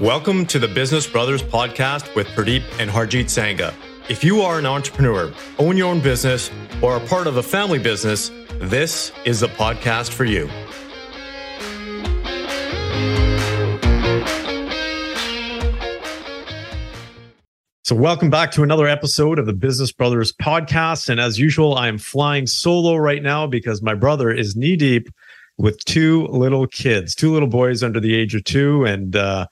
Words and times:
Welcome 0.00 0.46
to 0.46 0.60
the 0.60 0.68
Business 0.68 1.08
Brothers 1.08 1.42
podcast 1.42 2.14
with 2.14 2.28
Pradeep 2.28 2.62
and 2.78 2.88
Harjeet 2.88 3.24
Sangha. 3.24 3.74
If 4.08 4.22
you 4.22 4.42
are 4.42 4.56
an 4.56 4.64
entrepreneur, 4.64 5.32
own 5.58 5.76
your 5.76 5.88
own 5.88 5.98
business, 5.98 6.52
or 6.80 6.92
are 6.92 7.00
part 7.08 7.26
of 7.26 7.36
a 7.36 7.42
family 7.42 7.80
business, 7.80 8.30
this 8.60 9.10
is 9.24 9.40
the 9.40 9.48
podcast 9.48 10.10
for 10.10 10.24
you. 10.24 10.48
So, 17.82 17.96
welcome 17.96 18.30
back 18.30 18.52
to 18.52 18.62
another 18.62 18.86
episode 18.86 19.40
of 19.40 19.46
the 19.46 19.52
Business 19.52 19.90
Brothers 19.90 20.32
podcast. 20.32 21.08
And 21.08 21.18
as 21.18 21.40
usual, 21.40 21.74
I 21.74 21.88
am 21.88 21.98
flying 21.98 22.46
solo 22.46 22.94
right 22.94 23.20
now 23.20 23.48
because 23.48 23.82
my 23.82 23.94
brother 23.94 24.30
is 24.30 24.54
knee 24.54 24.76
deep 24.76 25.08
with 25.56 25.84
two 25.86 26.28
little 26.28 26.68
kids, 26.68 27.16
two 27.16 27.32
little 27.32 27.48
boys 27.48 27.82
under 27.82 27.98
the 27.98 28.14
age 28.14 28.36
of 28.36 28.44
two. 28.44 28.84
And 28.84 29.16
uh, 29.16 29.48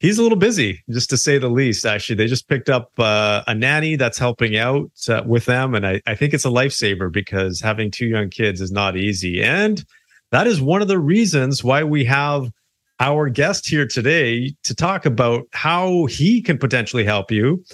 he's 0.00 0.18
a 0.18 0.22
little 0.22 0.38
busy, 0.38 0.82
just 0.90 1.08
to 1.10 1.16
say 1.16 1.38
the 1.38 1.48
least. 1.48 1.86
Actually, 1.86 2.16
they 2.16 2.26
just 2.26 2.48
picked 2.48 2.68
up 2.68 2.90
uh, 2.98 3.42
a 3.46 3.54
nanny 3.54 3.94
that's 3.94 4.18
helping 4.18 4.56
out 4.56 4.90
uh, 5.08 5.22
with 5.24 5.44
them. 5.44 5.74
And 5.74 5.86
I, 5.86 6.02
I 6.06 6.16
think 6.16 6.34
it's 6.34 6.44
a 6.44 6.50
lifesaver 6.50 7.12
because 7.12 7.60
having 7.60 7.90
two 7.90 8.06
young 8.06 8.30
kids 8.30 8.60
is 8.60 8.72
not 8.72 8.96
easy. 8.96 9.42
And 9.42 9.84
that 10.32 10.46
is 10.46 10.60
one 10.60 10.82
of 10.82 10.88
the 10.88 10.98
reasons 10.98 11.62
why 11.62 11.84
we 11.84 12.04
have 12.06 12.50
our 12.98 13.28
guest 13.28 13.68
here 13.68 13.86
today 13.86 14.54
to 14.64 14.74
talk 14.74 15.06
about 15.06 15.46
how 15.52 16.06
he 16.06 16.42
can 16.42 16.58
potentially 16.58 17.04
help 17.04 17.30
you 17.30 17.64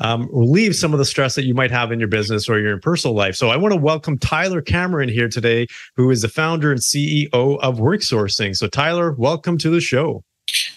um, 0.00 0.28
relieve 0.32 0.76
some 0.76 0.92
of 0.92 0.98
the 0.98 1.04
stress 1.04 1.34
that 1.34 1.44
you 1.44 1.54
might 1.54 1.70
have 1.70 1.90
in 1.90 1.98
your 1.98 2.08
business 2.08 2.48
or 2.48 2.60
your 2.60 2.78
personal 2.78 3.16
life. 3.16 3.34
So 3.34 3.48
I 3.48 3.56
want 3.56 3.72
to 3.72 3.80
welcome 3.80 4.16
Tyler 4.18 4.62
Cameron 4.62 5.08
here 5.08 5.28
today, 5.28 5.66
who 5.96 6.10
is 6.10 6.22
the 6.22 6.28
founder 6.28 6.70
and 6.70 6.80
CEO 6.80 7.28
of 7.32 7.78
WorkSourcing. 7.78 8.56
So 8.56 8.68
Tyler, 8.68 9.12
welcome 9.12 9.58
to 9.58 9.70
the 9.70 9.80
show. 9.80 10.22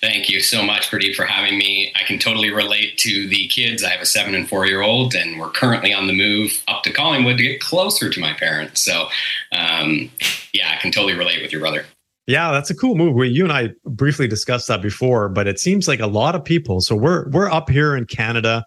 Thank 0.02 0.30
you 0.30 0.40
so 0.40 0.64
much, 0.64 0.90
Pradeep, 0.90 1.14
for 1.14 1.26
having 1.26 1.60
me. 1.60 1.94
I 1.96 2.04
can 2.04 2.18
totally 2.18 2.50
relate 2.50 2.98
to 3.00 3.28
the 3.28 3.48
kids. 3.50 3.84
I 3.84 3.90
have 3.90 4.02
a 4.02 4.06
seven 4.06 4.34
and 4.34 4.50
four 4.50 4.66
year 4.66 4.82
old, 4.82 5.14
and 5.14 5.40
we're 5.40 5.52
currently 5.52 5.94
on 5.94 6.08
the 6.08 6.14
move 6.14 6.64
up 6.68 6.82
to 6.84 6.92
Collingwood 6.92 7.38
to 7.38 7.44
get 7.44 7.62
closer 7.62 8.10
to 8.10 8.20
my 8.20 8.34
parents. 8.34 8.82
So, 8.82 9.10
um, 9.52 10.10
yeah, 10.54 10.74
I 10.76 10.82
can 10.82 10.92
totally 10.92 11.14
relate 11.14 11.44
with 11.44 11.52
your 11.52 11.62
brother. 11.62 11.86
Yeah, 12.26 12.52
that's 12.52 12.72
a 12.72 12.76
cool 12.76 12.96
move. 12.96 13.14
We, 13.14 13.30
you 13.30 13.44
and 13.44 13.54
I 13.54 13.70
briefly 13.86 14.28
discussed 14.28 14.68
that 14.70 14.82
before, 14.82 15.30
but 15.30 15.48
it 15.48 15.60
seems 15.60 15.88
like 15.88 16.00
a 16.00 16.08
lot 16.08 16.34
of 16.34 16.44
people. 16.44 16.82
So 16.82 16.96
we're 16.96 17.30
we're 17.30 17.52
up 17.52 17.70
here 17.70 17.96
in 17.96 18.06
Canada. 18.06 18.66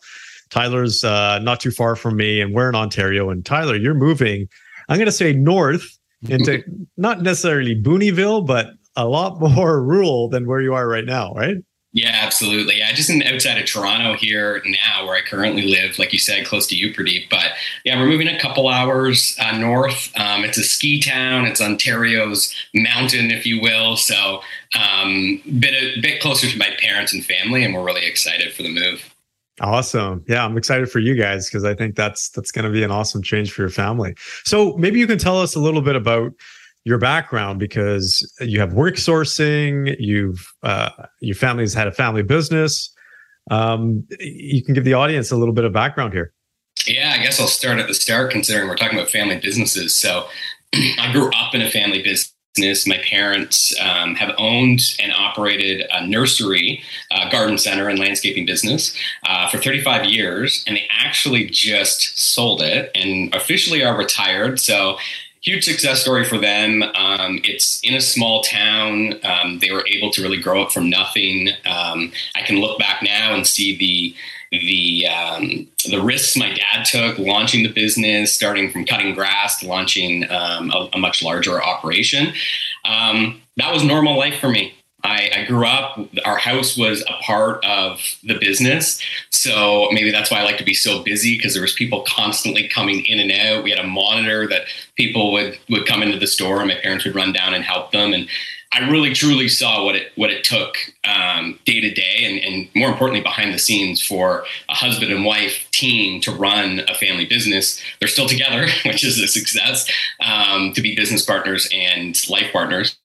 Tyler's 0.50 1.02
uh, 1.02 1.40
not 1.40 1.58
too 1.58 1.72
far 1.72 1.96
from 1.96 2.16
me, 2.16 2.40
and 2.40 2.54
we're 2.54 2.68
in 2.68 2.76
Ontario. 2.76 3.30
And 3.30 3.44
Tyler, 3.44 3.74
you're 3.74 3.94
moving. 3.94 4.48
I'm 4.88 4.98
going 4.98 5.06
to 5.06 5.12
say 5.12 5.32
north 5.32 5.98
into 6.28 6.62
not 6.96 7.22
necessarily 7.22 7.74
Booneyville, 7.74 8.46
but 8.46 8.68
a 8.96 9.06
lot 9.06 9.40
more 9.40 9.82
rural 9.82 10.28
than 10.28 10.46
where 10.46 10.60
you 10.60 10.74
are 10.74 10.88
right 10.88 11.04
now, 11.04 11.32
right? 11.34 11.56
Yeah, 11.94 12.10
absolutely. 12.22 12.78
Yeah, 12.78 12.90
just 12.90 13.08
in 13.08 13.22
outside 13.22 13.56
of 13.56 13.66
Toronto 13.66 14.14
here 14.14 14.60
now, 14.66 15.06
where 15.06 15.14
I 15.14 15.20
currently 15.20 15.62
live, 15.62 15.96
like 15.96 16.12
you 16.12 16.18
said, 16.18 16.44
close 16.44 16.66
to 16.66 16.76
you, 16.76 16.92
Pradeep. 16.92 17.30
But 17.30 17.52
yeah, 17.84 17.96
we're 17.96 18.08
moving 18.08 18.26
a 18.26 18.36
couple 18.36 18.68
hours 18.68 19.36
uh, 19.40 19.56
north. 19.56 20.10
Um, 20.16 20.44
it's 20.44 20.58
a 20.58 20.64
ski 20.64 21.00
town. 21.00 21.46
It's 21.46 21.60
Ontario's 21.60 22.52
mountain, 22.74 23.30
if 23.30 23.46
you 23.46 23.60
will. 23.60 23.96
So 23.96 24.40
um, 24.76 25.40
bit 25.60 25.72
a 25.72 26.00
bit 26.00 26.20
closer 26.20 26.48
to 26.48 26.58
my 26.58 26.70
parents 26.80 27.14
and 27.14 27.24
family, 27.24 27.62
and 27.62 27.72
we're 27.72 27.84
really 27.84 28.04
excited 28.04 28.52
for 28.52 28.64
the 28.64 28.74
move. 28.74 29.14
Awesome. 29.60 30.24
Yeah, 30.26 30.44
I'm 30.44 30.58
excited 30.58 30.90
for 30.90 30.98
you 30.98 31.14
guys 31.14 31.48
because 31.48 31.62
I 31.62 31.74
think 31.74 31.94
that's 31.94 32.28
that's 32.30 32.50
going 32.50 32.64
to 32.64 32.72
be 32.72 32.82
an 32.82 32.90
awesome 32.90 33.22
change 33.22 33.52
for 33.52 33.62
your 33.62 33.70
family. 33.70 34.16
So 34.42 34.76
maybe 34.78 34.98
you 34.98 35.06
can 35.06 35.18
tell 35.18 35.40
us 35.40 35.54
a 35.54 35.60
little 35.60 35.80
bit 35.80 35.94
about 35.94 36.32
your 36.84 36.98
background 36.98 37.58
because 37.58 38.30
you 38.40 38.60
have 38.60 38.74
work 38.74 38.94
sourcing, 38.96 39.96
you've 39.98 40.52
uh, 40.62 40.90
your 41.20 41.34
family's 41.34 41.74
had 41.74 41.88
a 41.88 41.92
family 41.92 42.22
business. 42.22 42.94
Um, 43.50 44.06
you 44.20 44.62
can 44.62 44.74
give 44.74 44.84
the 44.84 44.94
audience 44.94 45.30
a 45.30 45.36
little 45.36 45.54
bit 45.54 45.64
of 45.64 45.72
background 45.72 46.12
here. 46.12 46.32
Yeah, 46.86 47.14
I 47.18 47.22
guess 47.22 47.40
I'll 47.40 47.46
start 47.46 47.78
at 47.78 47.88
the 47.88 47.94
start 47.94 48.30
considering 48.30 48.68
we're 48.68 48.76
talking 48.76 48.98
about 48.98 49.10
family 49.10 49.38
businesses. 49.38 49.94
So 49.94 50.26
I 50.74 51.10
grew 51.12 51.30
up 51.30 51.54
in 51.54 51.62
a 51.62 51.70
family 51.70 52.02
business. 52.02 52.86
My 52.86 52.98
parents 52.98 53.74
um, 53.80 54.14
have 54.14 54.34
owned 54.38 54.80
and 55.02 55.12
operated 55.12 55.86
a 55.92 56.06
nursery, 56.06 56.82
uh, 57.10 57.28
garden 57.30 57.58
center, 57.58 57.88
and 57.88 57.98
landscaping 57.98 58.46
business 58.46 58.96
uh, 59.26 59.48
for 59.48 59.58
35 59.58 60.04
years, 60.04 60.62
and 60.66 60.76
they 60.76 60.86
actually 60.90 61.46
just 61.46 62.18
sold 62.18 62.62
it 62.62 62.90
and 62.94 63.34
officially 63.34 63.82
are 63.82 63.96
retired. 63.96 64.60
So 64.60 64.98
huge 65.44 65.64
success 65.64 66.00
story 66.00 66.24
for 66.24 66.38
them. 66.38 66.82
Um, 66.82 67.40
it's 67.44 67.80
in 67.84 67.94
a 67.94 68.00
small 68.00 68.42
town. 68.42 69.20
Um, 69.22 69.58
they 69.58 69.70
were 69.70 69.86
able 69.86 70.10
to 70.12 70.22
really 70.22 70.38
grow 70.38 70.62
up 70.62 70.72
from 70.72 70.88
nothing. 70.88 71.50
Um, 71.66 72.12
I 72.34 72.42
can 72.44 72.56
look 72.56 72.78
back 72.78 73.02
now 73.02 73.34
and 73.34 73.46
see 73.46 73.76
the 73.76 74.14
the 74.50 75.06
um, 75.08 75.66
the 75.90 76.00
risks 76.00 76.36
my 76.36 76.54
dad 76.54 76.84
took 76.84 77.18
launching 77.18 77.62
the 77.62 77.72
business, 77.72 78.32
starting 78.32 78.70
from 78.70 78.84
cutting 78.84 79.14
grass 79.14 79.60
to 79.60 79.66
launching 79.66 80.30
um, 80.30 80.70
a, 80.70 80.90
a, 80.94 80.98
much 80.98 81.22
larger 81.22 81.62
operation. 81.62 82.32
Um, 82.84 83.42
that 83.56 83.72
was 83.72 83.82
normal 83.82 84.16
life 84.16 84.38
for 84.40 84.48
me. 84.48 84.74
I, 85.04 85.30
I, 85.36 85.44
grew 85.44 85.66
up, 85.66 85.98
our 86.24 86.38
house 86.38 86.78
was 86.78 87.02
a 87.02 87.22
part 87.22 87.62
of 87.64 88.00
the 88.24 88.38
business. 88.38 89.00
So 89.30 89.88
maybe 89.92 90.10
that's 90.10 90.30
why 90.30 90.40
I 90.40 90.44
like 90.44 90.56
to 90.58 90.64
be 90.64 90.72
so 90.72 91.02
busy 91.02 91.36
because 91.36 91.52
there 91.52 91.62
was 91.62 91.74
people 91.74 92.04
constantly 92.08 92.68
coming 92.68 93.04
in 93.06 93.18
and 93.18 93.30
out. 93.30 93.62
We 93.62 93.70
had 93.70 93.78
a 93.78 93.86
monitor 93.86 94.48
that 94.48 94.62
people 94.96 95.32
would, 95.32 95.58
would 95.68 95.86
come 95.86 96.02
into 96.02 96.18
the 96.18 96.26
store 96.26 96.60
and 96.60 96.68
my 96.68 96.80
parents 96.82 97.04
would 97.04 97.14
run 97.14 97.34
down 97.34 97.52
and 97.52 97.62
help 97.62 97.92
them. 97.92 98.14
And 98.14 98.28
I 98.74 98.90
really 98.90 99.12
truly 99.12 99.48
saw 99.48 99.84
what 99.84 99.94
it 99.94 100.10
what 100.16 100.30
it 100.30 100.42
took 100.42 100.76
um, 101.04 101.60
day 101.64 101.80
to 101.80 101.90
day, 101.94 102.24
and, 102.24 102.38
and 102.44 102.68
more 102.74 102.88
importantly, 102.88 103.22
behind 103.22 103.54
the 103.54 103.58
scenes 103.58 104.02
for 104.02 104.44
a 104.68 104.74
husband 104.74 105.12
and 105.12 105.24
wife 105.24 105.70
team 105.70 106.20
to 106.22 106.32
run 106.32 106.80
a 106.88 106.94
family 106.94 107.24
business. 107.24 107.80
They're 108.00 108.08
still 108.08 108.26
together, 108.26 108.66
which 108.84 109.04
is 109.04 109.20
a 109.20 109.28
success. 109.28 109.88
Um, 110.20 110.72
to 110.72 110.82
be 110.82 110.96
business 110.96 111.24
partners 111.24 111.68
and 111.72 112.20
life 112.28 112.52
partners. 112.52 112.98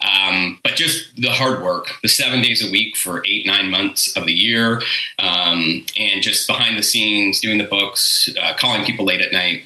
Um, 0.00 0.58
but 0.64 0.74
just 0.74 1.14
the 1.16 1.30
hard 1.30 1.62
work, 1.62 1.88
the 2.02 2.08
seven 2.08 2.42
days 2.42 2.66
a 2.66 2.70
week 2.70 2.96
for 2.96 3.22
eight, 3.26 3.46
nine 3.46 3.70
months 3.70 4.16
of 4.16 4.26
the 4.26 4.32
year, 4.32 4.82
um, 5.18 5.84
and 5.96 6.22
just 6.22 6.46
behind 6.46 6.78
the 6.78 6.82
scenes, 6.82 7.40
doing 7.40 7.58
the 7.58 7.64
books, 7.64 8.28
uh, 8.40 8.54
calling 8.54 8.84
people 8.84 9.04
late 9.04 9.20
at 9.20 9.32
night. 9.32 9.64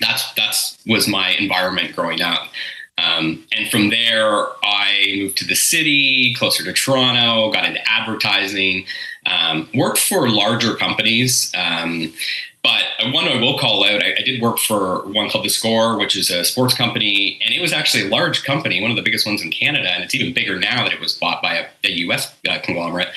That's 0.00 0.32
that's 0.34 0.78
was 0.86 1.06
my 1.06 1.30
environment 1.30 1.94
growing 1.94 2.20
up. 2.20 2.48
Um, 2.98 3.44
and 3.52 3.68
from 3.70 3.90
there, 3.90 4.46
I 4.62 5.14
moved 5.16 5.38
to 5.38 5.46
the 5.46 5.56
city, 5.56 6.34
closer 6.34 6.62
to 6.64 6.72
Toronto, 6.72 7.52
got 7.52 7.64
into 7.64 7.80
advertising, 7.90 8.86
um, 9.26 9.68
worked 9.74 9.98
for 9.98 10.28
larger 10.28 10.74
companies. 10.74 11.52
But 12.64 13.12
one 13.12 13.28
I 13.28 13.38
will 13.38 13.58
call 13.58 13.84
out, 13.84 14.02
I, 14.02 14.14
I, 14.18 14.22
did 14.22 14.40
work 14.40 14.58
for 14.58 15.06
one 15.06 15.28
called 15.28 15.44
The 15.44 15.50
Score, 15.50 15.98
which 15.98 16.16
is 16.16 16.30
a 16.30 16.44
sports 16.44 16.72
company, 16.72 17.38
and 17.44 17.54
it 17.54 17.60
was 17.60 17.74
actually 17.74 18.06
a 18.06 18.08
large 18.08 18.42
company, 18.42 18.80
one 18.80 18.90
of 18.90 18.96
the 18.96 19.02
biggest 19.02 19.26
ones 19.26 19.42
in 19.42 19.50
Canada, 19.50 19.90
and 19.90 20.02
it's 20.02 20.14
even 20.14 20.32
bigger 20.32 20.58
now 20.58 20.82
that 20.82 20.94
it 20.94 20.98
was 20.98 21.12
bought 21.12 21.42
by 21.42 21.56
a, 21.56 21.66
a 21.84 21.90
U.S. 21.90 22.34
Uh, 22.48 22.58
conglomerate. 22.62 23.08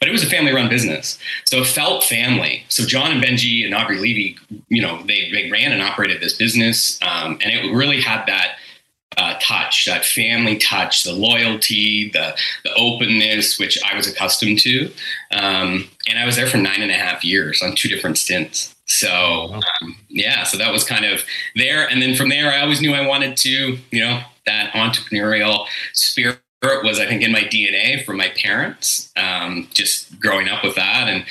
But 0.00 0.08
it 0.08 0.12
was 0.12 0.24
a 0.24 0.28
family-run 0.28 0.68
business, 0.68 1.20
so 1.44 1.58
it 1.58 1.68
felt 1.68 2.02
family. 2.02 2.64
So 2.68 2.84
John 2.84 3.12
and 3.12 3.22
Benjie 3.22 3.64
and 3.64 3.74
Aubrey 3.76 3.98
Levy, 3.98 4.38
you 4.68 4.82
know, 4.82 5.00
they, 5.04 5.30
they 5.30 5.48
ran 5.52 5.70
and 5.70 5.82
operated 5.82 6.20
this 6.20 6.36
business, 6.36 7.00
um, 7.02 7.38
and 7.44 7.54
it 7.54 7.72
really 7.72 8.00
had 8.00 8.26
that 8.26 8.56
uh, 9.16 9.38
touch, 9.40 9.86
that 9.86 10.04
family 10.04 10.58
touch, 10.58 11.04
the 11.04 11.12
loyalty, 11.12 12.10
the 12.10 12.36
the 12.64 12.74
openness, 12.74 13.58
which 13.58 13.78
I 13.84 13.96
was 13.96 14.08
accustomed 14.08 14.58
to. 14.60 14.90
Um, 15.30 15.88
and 16.08 16.18
I 16.18 16.26
was 16.26 16.34
there 16.34 16.48
for 16.48 16.58
nine 16.58 16.82
and 16.82 16.90
a 16.90 16.94
half 16.94 17.24
years 17.24 17.62
on 17.62 17.76
two 17.76 17.88
different 17.88 18.18
stints. 18.18 18.75
So 18.86 19.60
um, 19.82 19.96
yeah, 20.08 20.44
so 20.44 20.56
that 20.58 20.72
was 20.72 20.84
kind 20.84 21.04
of 21.04 21.24
there. 21.54 21.88
And 21.88 22.00
then 22.00 22.14
from 22.14 22.28
there, 22.28 22.52
I 22.52 22.60
always 22.60 22.80
knew 22.80 22.94
I 22.94 23.06
wanted 23.06 23.36
to, 23.38 23.78
you 23.90 24.00
know, 24.00 24.22
that 24.46 24.72
entrepreneurial 24.72 25.66
spirit 25.92 26.38
was, 26.62 26.98
I 26.98 27.06
think, 27.06 27.22
in 27.22 27.32
my 27.32 27.42
DNA 27.42 28.04
from 28.04 28.16
my 28.16 28.28
parents. 28.30 29.12
Um, 29.16 29.68
just 29.72 30.18
growing 30.20 30.48
up 30.48 30.62
with 30.64 30.76
that 30.76 31.08
and 31.08 31.24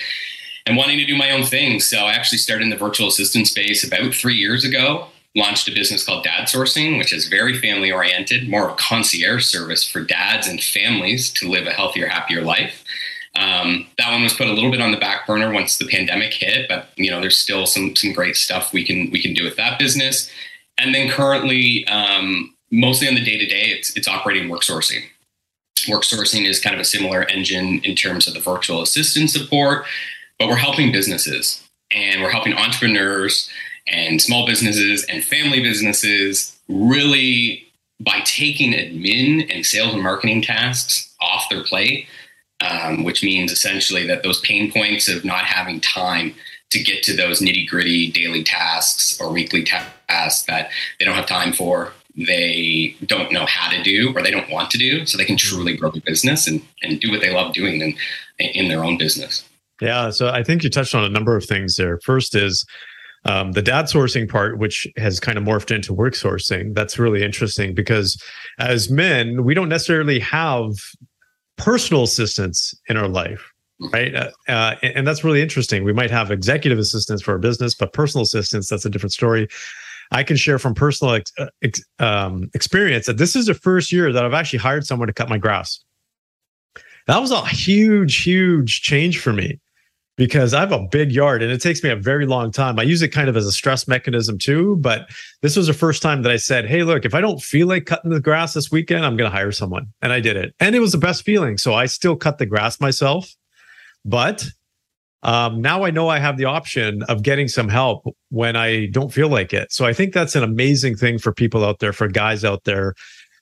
and 0.67 0.75
wanting 0.77 0.97
to 0.97 1.05
do 1.05 1.15
my 1.15 1.31
own 1.31 1.43
thing. 1.43 1.79
So 1.79 1.99
I 1.99 2.13
actually 2.13 2.39
started 2.39 2.63
in 2.63 2.69
the 2.71 2.75
virtual 2.75 3.07
assistant 3.07 3.47
space 3.47 3.85
about 3.85 4.13
three 4.13 4.35
years 4.35 4.65
ago 4.65 5.09
launched 5.35 5.67
a 5.67 5.73
business 5.73 6.03
called 6.03 6.23
Dad 6.23 6.47
Sourcing, 6.47 6.97
which 6.97 7.13
is 7.13 7.27
very 7.27 7.57
family 7.57 7.91
oriented, 7.91 8.49
more 8.49 8.67
of 8.67 8.73
a 8.73 8.77
concierge 8.77 9.45
service 9.45 9.87
for 9.87 10.01
dads 10.01 10.47
and 10.47 10.63
families 10.63 11.29
to 11.33 11.49
live 11.49 11.67
a 11.67 11.71
healthier, 11.71 12.07
happier 12.07 12.41
life. 12.41 12.84
Um, 13.35 13.85
that 13.97 14.11
one 14.11 14.23
was 14.23 14.33
put 14.33 14.47
a 14.47 14.53
little 14.53 14.71
bit 14.71 14.81
on 14.81 14.91
the 14.91 14.97
back 14.97 15.27
burner 15.27 15.51
once 15.51 15.77
the 15.77 15.87
pandemic 15.87 16.33
hit, 16.33 16.67
but 16.69 16.89
you 16.95 17.11
know 17.11 17.19
there's 17.19 17.37
still 17.37 17.65
some 17.65 17.95
some 17.95 18.13
great 18.13 18.35
stuff 18.35 18.71
we 18.71 18.85
can 18.85 19.09
we 19.11 19.21
can 19.21 19.33
do 19.33 19.43
with 19.43 19.57
that 19.57 19.77
business. 19.77 20.29
And 20.77 20.93
then 20.93 21.09
currently, 21.09 21.85
um, 21.87 22.53
mostly 22.71 23.07
on 23.07 23.15
the 23.15 23.23
day 23.23 23.37
to 23.37 23.45
day, 23.45 23.63
it's 23.65 23.95
it's 23.97 24.07
operating 24.07 24.49
work 24.49 24.61
sourcing. 24.61 25.03
Work 25.89 26.03
sourcing 26.03 26.47
is 26.47 26.59
kind 26.59 26.73
of 26.73 26.79
a 26.79 26.85
similar 26.85 27.23
engine 27.23 27.79
in 27.83 27.95
terms 27.95 28.27
of 28.27 28.33
the 28.33 28.39
virtual 28.39 28.81
assistant 28.81 29.29
support, 29.29 29.85
but 30.39 30.47
we're 30.47 30.55
helping 30.55 30.91
businesses 30.91 31.61
and 31.91 32.21
we're 32.21 32.31
helping 32.31 32.53
entrepreneurs 32.53 33.49
and 33.87 34.21
small 34.21 34.47
businesses 34.47 35.03
and 35.05 35.23
family 35.23 35.61
businesses 35.61 36.57
really 36.67 37.67
by 37.99 38.19
taking 38.25 38.73
admin 38.73 39.53
and 39.53 39.65
sales 39.65 39.93
and 39.93 40.01
marketing 40.01 40.41
tasks 40.41 41.13
off 41.21 41.49
their 41.49 41.63
plate 41.63 42.07
um, 42.65 43.03
which 43.03 43.23
means 43.23 43.51
essentially 43.51 44.05
that 44.07 44.23
those 44.23 44.39
pain 44.41 44.71
points 44.71 45.07
of 45.07 45.23
not 45.23 45.45
having 45.45 45.79
time 45.79 46.33
to 46.71 46.83
get 46.83 47.03
to 47.03 47.15
those 47.15 47.41
nitty 47.41 47.67
gritty 47.67 48.11
daily 48.11 48.43
tasks 48.43 49.19
or 49.19 49.31
weekly 49.31 49.63
tasks 49.63 50.43
that 50.43 50.69
they 50.99 51.05
don't 51.05 51.15
have 51.15 51.27
time 51.27 51.53
for, 51.53 51.93
they 52.15 52.95
don't 53.05 53.31
know 53.31 53.45
how 53.45 53.69
to 53.69 53.81
do 53.83 54.13
or 54.15 54.21
they 54.21 54.31
don't 54.31 54.49
want 54.49 54.71
to 54.71 54.77
do, 54.77 55.05
so 55.05 55.17
they 55.17 55.25
can 55.25 55.37
truly 55.37 55.75
grow 55.75 55.91
their 55.91 56.01
business 56.01 56.47
and, 56.47 56.61
and 56.81 56.99
do 56.99 57.11
what 57.11 57.21
they 57.21 57.33
love 57.33 57.53
doing 57.53 57.81
in, 57.81 57.95
in 58.39 58.67
their 58.67 58.83
own 58.83 58.97
business. 58.97 59.47
Yeah, 59.81 60.09
so 60.09 60.29
I 60.29 60.41
think 60.41 60.63
you 60.63 60.69
touched 60.69 60.95
on 60.95 61.03
a 61.03 61.09
number 61.09 61.35
of 61.35 61.45
things 61.45 61.75
there. 61.75 61.99
First 61.99 62.33
is 62.33 62.65
um, 63.25 63.51
the 63.51 63.61
dad 63.61 63.85
sourcing 63.85 64.29
part, 64.29 64.57
which 64.57 64.87
has 64.97 65.19
kind 65.19 65.37
of 65.37 65.43
morphed 65.43 65.75
into 65.75 65.93
work 65.93 66.13
sourcing. 66.13 66.73
That's 66.73 66.97
really 66.97 67.23
interesting 67.23 67.73
because 67.73 68.21
as 68.59 68.89
men, 68.89 69.43
we 69.43 69.53
don't 69.53 69.69
necessarily 69.69 70.19
have 70.19 70.75
personal 71.57 72.03
assistants 72.03 72.73
in 72.87 72.97
our 72.97 73.07
life 73.07 73.51
right? 73.91 74.15
Uh, 74.15 74.31
uh, 74.47 74.75
and 74.81 75.05
that's 75.05 75.23
really 75.23 75.41
interesting. 75.41 75.83
We 75.83 75.93
might 75.93 76.11
have 76.11 76.31
executive 76.31 76.79
assistants 76.79 77.21
for 77.21 77.31
our 77.31 77.37
business 77.37 77.75
but 77.75 77.93
personal 77.93 78.23
assistants 78.23 78.69
that's 78.69 78.85
a 78.85 78.89
different 78.89 79.13
story. 79.13 79.47
I 80.11 80.23
can 80.23 80.37
share 80.37 80.59
from 80.59 80.75
personal 80.75 81.15
ex- 81.15 81.31
uh, 81.37 81.47
ex- 81.63 81.83
um, 81.99 82.49
experience 82.53 83.07
that 83.07 83.17
this 83.17 83.35
is 83.35 83.47
the 83.47 83.55
first 83.55 83.91
year 83.91 84.13
that 84.13 84.23
i've 84.23 84.33
actually 84.33 84.59
hired 84.59 84.85
someone 84.85 85.07
to 85.07 85.13
cut 85.13 85.29
my 85.29 85.37
grass. 85.37 85.83
That 87.07 87.19
was 87.19 87.31
a 87.31 87.45
huge 87.47 88.23
huge 88.23 88.81
change 88.81 89.19
for 89.19 89.33
me 89.33 89.59
because 90.17 90.53
I 90.53 90.61
have 90.61 90.71
a 90.71 90.87
big 90.91 91.11
yard 91.11 91.43
and 91.43 91.51
it 91.51 91.61
takes 91.61 91.83
me 91.83 91.89
a 91.89 91.95
very 91.95 92.25
long 92.25 92.51
time. 92.51 92.79
I 92.79 92.83
use 92.83 93.01
it 93.01 93.09
kind 93.09 93.27
of 93.27 93.35
as 93.35 93.45
a 93.45 93.51
stress 93.51 93.87
mechanism 93.87 94.37
too. 94.37 94.77
But 94.77 95.09
this 95.41 95.57
was 95.57 95.67
the 95.67 95.73
first 95.73 96.01
time 96.01 96.21
that 96.21 96.31
I 96.31 96.37
said, 96.37 96.65
Hey, 96.65 96.83
look, 96.83 97.05
if 97.05 97.13
I 97.13 97.21
don't 97.21 97.41
feel 97.41 97.67
like 97.67 97.85
cutting 97.85 98.11
the 98.11 98.21
grass 98.21 98.53
this 98.53 98.71
weekend, 98.71 99.05
I'm 99.05 99.17
going 99.17 99.29
to 99.29 99.35
hire 99.35 99.51
someone. 99.51 99.87
And 100.01 100.13
I 100.13 100.19
did 100.19 100.37
it. 100.37 100.55
And 100.59 100.75
it 100.75 100.79
was 100.79 100.93
the 100.93 100.97
best 100.97 101.23
feeling. 101.23 101.57
So 101.57 101.73
I 101.73 101.85
still 101.85 102.15
cut 102.15 102.37
the 102.37 102.45
grass 102.45 102.79
myself. 102.79 103.33
But 104.05 104.45
um, 105.23 105.59
now 105.59 105.83
I 105.83 105.89
know 105.89 106.07
I 106.07 106.19
have 106.19 106.37
the 106.37 106.45
option 106.45 107.01
of 107.03 107.23
getting 107.23 107.47
some 107.47 107.67
help 107.67 108.05
when 108.29 108.55
I 108.55 108.85
don't 108.87 109.11
feel 109.11 109.27
like 109.27 109.53
it. 109.53 109.71
So 109.71 109.85
I 109.85 109.91
think 109.91 110.13
that's 110.13 110.35
an 110.35 110.43
amazing 110.43 110.95
thing 110.95 111.17
for 111.17 111.33
people 111.33 111.65
out 111.65 111.79
there, 111.79 111.93
for 111.93 112.07
guys 112.07 112.45
out 112.45 112.63
there 112.63 112.93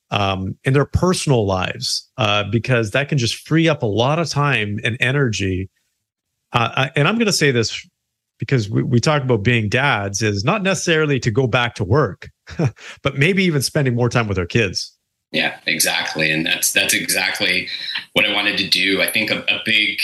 um, 0.09 0.57
in 0.63 0.73
their 0.73 0.85
personal 0.85 1.45
lives, 1.45 2.09
uh, 2.17 2.45
because 2.49 2.91
that 2.91 3.09
can 3.09 3.17
just 3.17 3.45
free 3.47 3.67
up 3.67 3.83
a 3.83 3.87
lot 3.87 4.17
of 4.17 4.29
time 4.29 4.79
and 4.83 4.95
energy 5.01 5.69
uh, 6.53 6.89
and 6.95 7.07
I'm 7.07 7.15
going 7.15 7.27
to 7.27 7.33
say 7.33 7.51
this 7.51 7.85
because 8.39 8.69
we, 8.69 8.83
we 8.83 8.99
talk 8.99 9.23
about 9.23 9.43
being 9.43 9.69
dads 9.69 10.21
is 10.21 10.43
not 10.43 10.63
necessarily 10.63 11.19
to 11.19 11.31
go 11.31 11.47
back 11.47 11.75
to 11.75 11.83
work, 11.83 12.29
but 13.03 13.17
maybe 13.17 13.43
even 13.43 13.61
spending 13.61 13.95
more 13.95 14.09
time 14.09 14.27
with 14.27 14.37
our 14.37 14.45
kids. 14.45 14.97
Yeah, 15.31 15.57
exactly. 15.65 16.29
And 16.29 16.45
that's 16.45 16.71
that's 16.71 16.93
exactly 16.93 17.67
what 18.13 18.25
I 18.25 18.33
wanted 18.33 18.57
to 18.59 18.69
do. 18.69 19.01
I 19.01 19.11
think 19.11 19.31
a, 19.31 19.39
a 19.49 19.59
big 19.65 19.99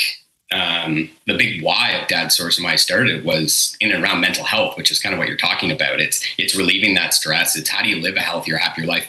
um, 0.51 1.09
the 1.27 1.37
big 1.37 1.61
why 1.61 1.91
of 1.91 2.07
Dad 2.07 2.31
Source 2.31 2.57
and 2.57 2.65
why 2.65 2.73
I 2.73 2.75
started 2.75 3.23
was 3.23 3.77
in 3.79 3.91
and 3.91 4.03
around 4.03 4.19
mental 4.19 4.43
health, 4.43 4.77
which 4.77 4.89
is 4.89 4.99
kind 4.99 5.13
of 5.13 5.19
what 5.19 5.27
you're 5.27 5.37
talking 5.37 5.71
about. 5.71 5.99
It's 5.99 6.25
it's 6.39 6.55
relieving 6.55 6.95
that 6.95 7.13
stress. 7.13 7.55
It's 7.55 7.69
how 7.69 7.83
do 7.83 7.89
you 7.89 8.01
live 8.01 8.15
a 8.15 8.21
healthier, 8.21 8.57
happier 8.57 8.87
life? 8.87 9.05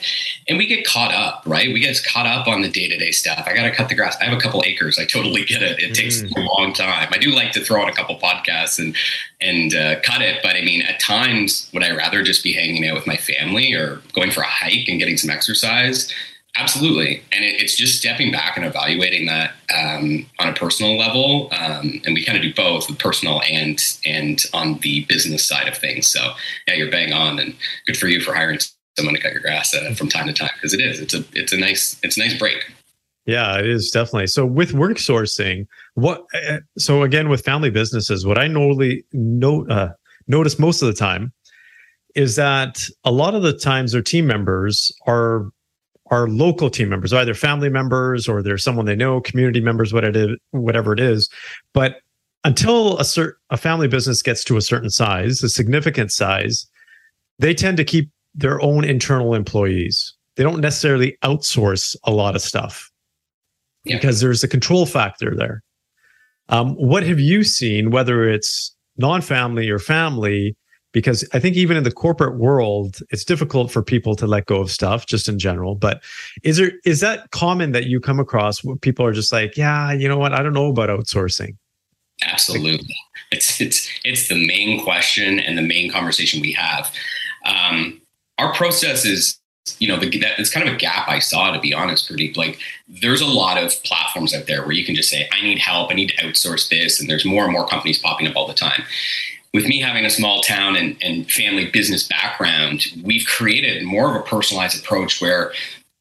And 0.48 0.58
we 0.58 0.66
get 0.66 0.84
caught 0.84 1.14
up, 1.14 1.42
right? 1.46 1.72
We 1.72 1.80
get 1.80 1.98
caught 2.04 2.26
up 2.26 2.46
on 2.46 2.60
the 2.60 2.68
day 2.68 2.88
to 2.88 2.98
day 2.98 3.10
stuff. 3.10 3.44
I 3.46 3.54
got 3.54 3.62
to 3.62 3.70
cut 3.70 3.88
the 3.88 3.94
grass. 3.94 4.18
I 4.20 4.24
have 4.24 4.36
a 4.36 4.40
couple 4.40 4.62
acres. 4.66 4.98
I 4.98 5.06
totally 5.06 5.44
get 5.46 5.62
it. 5.62 5.78
It 5.80 5.94
takes 5.94 6.20
mm. 6.20 6.36
a 6.36 6.40
long 6.40 6.74
time. 6.74 7.08
I 7.10 7.16
do 7.16 7.30
like 7.30 7.52
to 7.52 7.64
throw 7.64 7.82
out 7.82 7.88
a 7.88 7.92
couple 7.92 8.18
podcasts 8.18 8.78
and 8.78 8.94
and 9.40 9.74
uh, 9.74 10.00
cut 10.00 10.20
it, 10.20 10.40
but 10.42 10.56
I 10.56 10.60
mean, 10.60 10.82
at 10.82 11.00
times, 11.00 11.70
would 11.72 11.82
I 11.82 11.96
rather 11.96 12.22
just 12.22 12.44
be 12.44 12.52
hanging 12.52 12.86
out 12.86 12.94
with 12.94 13.06
my 13.06 13.16
family 13.16 13.72
or 13.72 14.02
going 14.12 14.30
for 14.30 14.42
a 14.42 14.46
hike 14.46 14.86
and 14.88 14.98
getting 14.98 15.16
some 15.16 15.30
exercise? 15.30 16.12
Absolutely, 16.56 17.22
and 17.32 17.44
it, 17.44 17.62
it's 17.62 17.76
just 17.76 17.98
stepping 17.98 18.32
back 18.32 18.56
and 18.56 18.66
evaluating 18.66 19.26
that 19.26 19.52
um, 19.74 20.26
on 20.40 20.48
a 20.48 20.52
personal 20.52 20.98
level, 20.98 21.48
um, 21.52 22.02
and 22.04 22.14
we 22.14 22.24
kind 22.24 22.36
of 22.36 22.42
do 22.42 22.52
both, 22.52 22.88
the 22.88 22.94
personal 22.94 23.40
and 23.48 23.80
and 24.04 24.42
on 24.52 24.78
the 24.78 25.04
business 25.04 25.46
side 25.46 25.68
of 25.68 25.76
things. 25.76 26.08
So 26.08 26.32
yeah, 26.66 26.74
you're 26.74 26.90
bang 26.90 27.12
on, 27.12 27.38
and 27.38 27.54
good 27.86 27.96
for 27.96 28.08
you 28.08 28.20
for 28.20 28.34
hiring 28.34 28.58
someone 28.96 29.14
to 29.14 29.20
cut 29.20 29.32
your 29.32 29.40
grass 29.40 29.74
uh, 29.74 29.94
from 29.94 30.08
time 30.08 30.26
to 30.26 30.32
time 30.32 30.50
because 30.56 30.74
it 30.74 30.80
is 30.80 31.00
it's 31.00 31.14
a 31.14 31.24
it's 31.34 31.52
a 31.52 31.56
nice 31.56 31.98
it's 32.02 32.16
a 32.16 32.20
nice 32.20 32.36
break. 32.36 32.70
Yeah, 33.26 33.58
it 33.58 33.66
is 33.66 33.90
definitely. 33.90 34.26
So 34.26 34.44
with 34.44 34.72
work 34.72 34.96
sourcing, 34.96 35.66
what? 35.94 36.24
Uh, 36.34 36.58
so 36.78 37.02
again, 37.02 37.28
with 37.28 37.44
family 37.44 37.70
businesses, 37.70 38.26
what 38.26 38.38
I 38.38 38.48
normally 38.48 39.04
note 39.12 39.70
uh, 39.70 39.90
notice 40.26 40.58
most 40.58 40.82
of 40.82 40.88
the 40.88 40.94
time 40.94 41.32
is 42.16 42.34
that 42.36 42.82
a 43.04 43.12
lot 43.12 43.34
of 43.36 43.42
the 43.42 43.52
times 43.52 43.92
their 43.92 44.02
team 44.02 44.26
members 44.26 44.90
are 45.06 45.50
are 46.10 46.28
local 46.28 46.70
team 46.70 46.88
members, 46.88 47.12
either 47.12 47.34
family 47.34 47.68
members 47.68 48.28
or 48.28 48.42
they're 48.42 48.58
someone 48.58 48.86
they 48.86 48.96
know, 48.96 49.20
community 49.20 49.60
members, 49.60 49.92
what 49.92 50.04
it 50.04 50.16
is, 50.16 50.36
whatever 50.50 50.92
it 50.92 51.00
is. 51.00 51.28
But 51.72 52.00
until 52.44 52.98
a 52.98 53.04
certain 53.04 53.36
a 53.50 53.56
family 53.56 53.88
business 53.88 54.22
gets 54.22 54.44
to 54.44 54.56
a 54.56 54.62
certain 54.62 54.90
size, 54.90 55.42
a 55.42 55.48
significant 55.48 56.10
size, 56.10 56.66
they 57.38 57.54
tend 57.54 57.76
to 57.76 57.84
keep 57.84 58.10
their 58.34 58.60
own 58.60 58.84
internal 58.84 59.34
employees. 59.34 60.14
They 60.36 60.42
don't 60.42 60.60
necessarily 60.60 61.16
outsource 61.22 61.96
a 62.04 62.12
lot 62.12 62.34
of 62.34 62.42
stuff 62.42 62.90
yeah. 63.84 63.96
because 63.96 64.20
there's 64.20 64.42
a 64.42 64.48
control 64.48 64.86
factor 64.86 65.34
there. 65.36 65.62
Um, 66.48 66.74
what 66.74 67.02
have 67.04 67.20
you 67.20 67.44
seen, 67.44 67.90
whether 67.90 68.28
it's 68.28 68.74
non-family 68.96 69.68
or 69.70 69.78
family, 69.78 70.56
because 70.92 71.26
I 71.32 71.38
think 71.38 71.56
even 71.56 71.76
in 71.76 71.84
the 71.84 71.92
corporate 71.92 72.36
world, 72.36 73.00
it's 73.10 73.24
difficult 73.24 73.70
for 73.70 73.82
people 73.82 74.14
to 74.16 74.26
let 74.26 74.46
go 74.46 74.60
of 74.60 74.70
stuff 74.70 75.06
just 75.06 75.28
in 75.28 75.38
general. 75.38 75.74
But 75.74 76.02
is 76.42 76.56
there 76.56 76.72
is 76.84 77.00
that 77.00 77.30
common 77.30 77.72
that 77.72 77.86
you 77.86 78.00
come 78.00 78.20
across 78.20 78.64
where 78.64 78.76
people 78.76 79.04
are 79.04 79.12
just 79.12 79.32
like, 79.32 79.56
yeah, 79.56 79.92
you 79.92 80.08
know 80.08 80.18
what, 80.18 80.32
I 80.32 80.42
don't 80.42 80.52
know 80.52 80.68
about 80.68 80.88
outsourcing? 80.88 81.56
Absolutely, 82.24 82.94
it's 83.30 83.60
it's 83.60 83.88
it's 84.04 84.28
the 84.28 84.46
main 84.46 84.82
question 84.82 85.38
and 85.40 85.56
the 85.56 85.62
main 85.62 85.90
conversation 85.90 86.40
we 86.40 86.52
have. 86.52 86.92
Um, 87.46 88.00
our 88.38 88.52
process 88.52 89.04
is 89.04 89.36
you 89.78 89.86
know, 89.86 89.98
the, 89.98 90.08
that, 90.18 90.38
it's 90.38 90.50
kind 90.50 90.66
of 90.66 90.74
a 90.74 90.76
gap 90.76 91.06
I 91.08 91.18
saw, 91.18 91.52
to 91.52 91.60
be 91.60 91.72
honest, 91.72 92.10
Pradeep. 92.10 92.36
Like, 92.36 92.58
there's 92.88 93.20
a 93.20 93.26
lot 93.26 93.62
of 93.62 93.70
platforms 93.84 94.34
out 94.34 94.46
there 94.46 94.62
where 94.62 94.72
you 94.72 94.84
can 94.84 94.94
just 94.94 95.10
say, 95.10 95.28
I 95.32 95.42
need 95.42 95.58
help, 95.58 95.90
I 95.90 95.94
need 95.94 96.08
to 96.08 96.16
outsource 96.16 96.68
this. 96.70 96.98
And 96.98 97.08
there's 97.08 97.24
more 97.24 97.44
and 97.44 97.52
more 97.52 97.66
companies 97.66 97.98
popping 97.98 98.26
up 98.26 98.36
all 98.36 98.48
the 98.48 98.54
time 98.54 98.82
with 99.52 99.66
me 99.66 99.80
having 99.80 100.04
a 100.04 100.10
small 100.10 100.42
town 100.42 100.76
and, 100.76 100.96
and 101.02 101.30
family 101.30 101.70
business 101.70 102.06
background, 102.06 102.86
we've 103.02 103.26
created 103.26 103.84
more 103.84 104.10
of 104.10 104.16
a 104.16 104.24
personalized 104.24 104.82
approach 104.82 105.20
where 105.20 105.52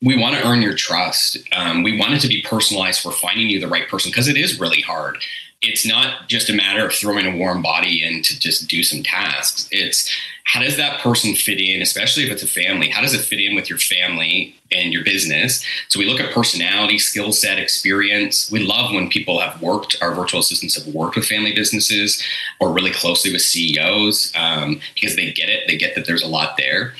we 0.01 0.17
want 0.17 0.35
to 0.35 0.47
earn 0.47 0.61
your 0.61 0.75
trust. 0.75 1.37
Um, 1.51 1.83
we 1.83 1.97
want 1.97 2.13
it 2.13 2.19
to 2.21 2.27
be 2.27 2.41
personalized 2.41 3.01
for 3.01 3.11
finding 3.11 3.49
you 3.49 3.59
the 3.59 3.67
right 3.67 3.87
person 3.87 4.11
because 4.11 4.27
it 4.27 4.37
is 4.37 4.59
really 4.59 4.81
hard. 4.81 5.17
It's 5.61 5.85
not 5.85 6.29
just 6.29 6.49
a 6.49 6.53
matter 6.53 6.85
of 6.85 6.93
throwing 6.93 7.25
a 7.25 7.37
warm 7.37 7.61
body 7.61 8.03
in 8.03 8.21
to 8.23 8.39
just 8.39 8.69
do 8.69 8.81
some 8.81 9.03
tasks. 9.03 9.67
It's 9.71 10.09
how 10.45 10.61
does 10.61 10.77
that 10.77 10.99
person 11.01 11.35
fit 11.35 11.59
in, 11.59 11.81
especially 11.81 12.23
if 12.23 12.31
it's 12.31 12.41
a 12.41 12.47
family? 12.47 12.89
How 12.89 13.01
does 13.01 13.13
it 13.13 13.19
fit 13.19 13.39
in 13.39 13.55
with 13.55 13.69
your 13.69 13.77
family 13.77 14.55
and 14.71 14.91
your 14.91 15.03
business? 15.03 15.63
So 15.89 15.99
we 15.99 16.05
look 16.05 16.19
at 16.19 16.33
personality, 16.33 16.97
skill 16.97 17.31
set, 17.33 17.59
experience. 17.59 18.49
We 18.49 18.59
love 18.59 18.91
when 18.91 19.09
people 19.09 19.39
have 19.41 19.61
worked, 19.61 19.97
our 20.01 20.15
virtual 20.15 20.39
assistants 20.39 20.75
have 20.75 20.91
worked 20.91 21.17
with 21.17 21.25
family 21.25 21.53
businesses 21.53 22.23
or 22.59 22.71
really 22.71 22.89
closely 22.89 23.31
with 23.31 23.43
CEOs 23.43 24.33
um, 24.35 24.79
because 24.95 25.15
they 25.15 25.31
get 25.31 25.49
it. 25.49 25.67
They 25.67 25.77
get 25.77 25.93
that 25.93 26.07
there's 26.07 26.23
a 26.23 26.27
lot 26.27 26.57
there. 26.57 26.95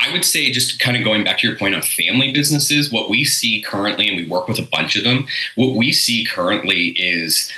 I 0.00 0.12
would 0.12 0.24
say, 0.24 0.50
just 0.50 0.78
kind 0.78 0.96
of 0.96 1.04
going 1.04 1.24
back 1.24 1.38
to 1.38 1.48
your 1.48 1.56
point 1.56 1.74
on 1.74 1.82
family 1.82 2.32
businesses, 2.32 2.90
what 2.90 3.10
we 3.10 3.24
see 3.24 3.60
currently, 3.60 4.08
and 4.08 4.16
we 4.16 4.28
work 4.28 4.46
with 4.46 4.58
a 4.58 4.68
bunch 4.70 4.96
of 4.96 5.02
them, 5.04 5.26
what 5.56 5.74
we 5.74 5.92
see 5.92 6.24
currently 6.24 6.90
is 6.90 7.52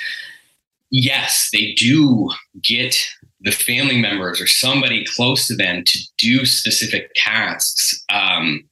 yes, 0.90 1.48
they 1.52 1.72
do 1.74 2.30
get 2.62 2.96
the 3.40 3.50
family 3.50 4.00
members 4.00 4.40
or 4.40 4.46
somebody 4.46 5.04
close 5.14 5.46
to 5.46 5.56
them 5.56 5.82
to 5.84 5.98
do 6.18 6.44
specific 6.44 7.10
tasks, 7.14 8.04
um, 8.12 8.64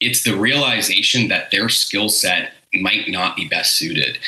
it's 0.00 0.24
the 0.24 0.36
realization 0.36 1.28
that 1.28 1.50
their 1.52 1.68
skill 1.68 2.08
set 2.08 2.52
might 2.74 3.08
not 3.08 3.36
be 3.36 3.46
best 3.46 3.76
suited. 3.76 4.18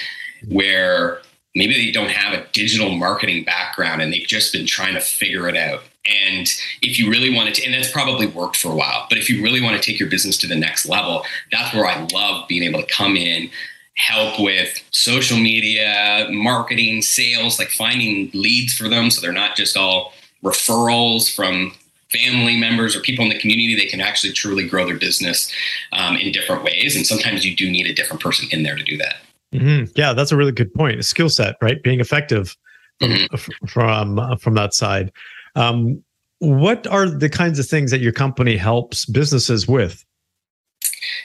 Where 0.48 1.22
maybe 1.54 1.74
they 1.74 1.90
don't 1.90 2.10
have 2.10 2.34
a 2.34 2.46
digital 2.52 2.90
marketing 2.90 3.44
background 3.44 4.02
and 4.02 4.12
they've 4.12 4.26
just 4.26 4.52
been 4.52 4.66
trying 4.66 4.94
to 4.94 5.00
figure 5.00 5.48
it 5.48 5.56
out. 5.56 5.82
And 6.06 6.46
if 6.82 6.98
you 6.98 7.10
really 7.10 7.34
wanted 7.34 7.54
to, 7.54 7.64
and 7.64 7.72
that's 7.72 7.90
probably 7.90 8.26
worked 8.26 8.56
for 8.56 8.70
a 8.70 8.76
while, 8.76 9.06
but 9.08 9.16
if 9.16 9.30
you 9.30 9.42
really 9.42 9.62
want 9.62 9.80
to 9.80 9.82
take 9.82 9.98
your 9.98 10.10
business 10.10 10.36
to 10.38 10.46
the 10.46 10.56
next 10.56 10.86
level, 10.86 11.24
that's 11.50 11.74
where 11.74 11.86
I 11.86 12.06
love 12.12 12.46
being 12.46 12.62
able 12.62 12.80
to 12.80 12.94
come 12.94 13.16
in, 13.16 13.50
help 13.96 14.40
with 14.40 14.82
social 14.90 15.38
media, 15.38 16.26
marketing, 16.30 17.02
sales, 17.02 17.58
like 17.58 17.70
finding 17.70 18.30
leads 18.34 18.74
for 18.74 18.88
them 18.88 19.10
so 19.10 19.20
they're 19.20 19.32
not 19.32 19.56
just 19.56 19.76
all 19.76 20.12
referrals 20.42 21.34
from 21.34 21.72
family 22.10 22.56
members 22.56 22.94
or 22.94 23.00
people 23.00 23.24
in 23.24 23.30
the 23.30 23.38
community. 23.38 23.74
They 23.74 23.86
can 23.86 24.00
actually 24.00 24.32
truly 24.32 24.68
grow 24.68 24.86
their 24.86 24.98
business 24.98 25.52
um, 25.92 26.16
in 26.16 26.32
different 26.32 26.62
ways. 26.62 26.96
And 26.96 27.06
sometimes 27.06 27.44
you 27.44 27.56
do 27.56 27.70
need 27.70 27.86
a 27.86 27.94
different 27.94 28.22
person 28.22 28.48
in 28.50 28.62
there 28.62 28.76
to 28.76 28.84
do 28.84 28.96
that. 28.98 29.16
Mm-hmm. 29.52 29.92
Yeah, 29.94 30.12
that's 30.12 30.32
a 30.32 30.36
really 30.36 30.52
good 30.52 30.72
point. 30.74 30.98
A 30.98 31.02
skill 31.02 31.28
set, 31.28 31.56
right? 31.62 31.82
Being 31.82 32.00
effective 32.00 32.56
from 32.98 33.10
mm-hmm. 33.10 33.66
from, 33.66 34.18
uh, 34.18 34.36
from 34.36 34.54
that 34.54 34.74
side. 34.74 35.12
Um, 35.54 36.02
what 36.40 36.86
are 36.88 37.08
the 37.08 37.28
kinds 37.28 37.58
of 37.58 37.66
things 37.66 37.90
that 37.90 38.00
your 38.00 38.12
company 38.12 38.56
helps 38.56 39.06
businesses 39.06 39.66
with? 39.68 40.04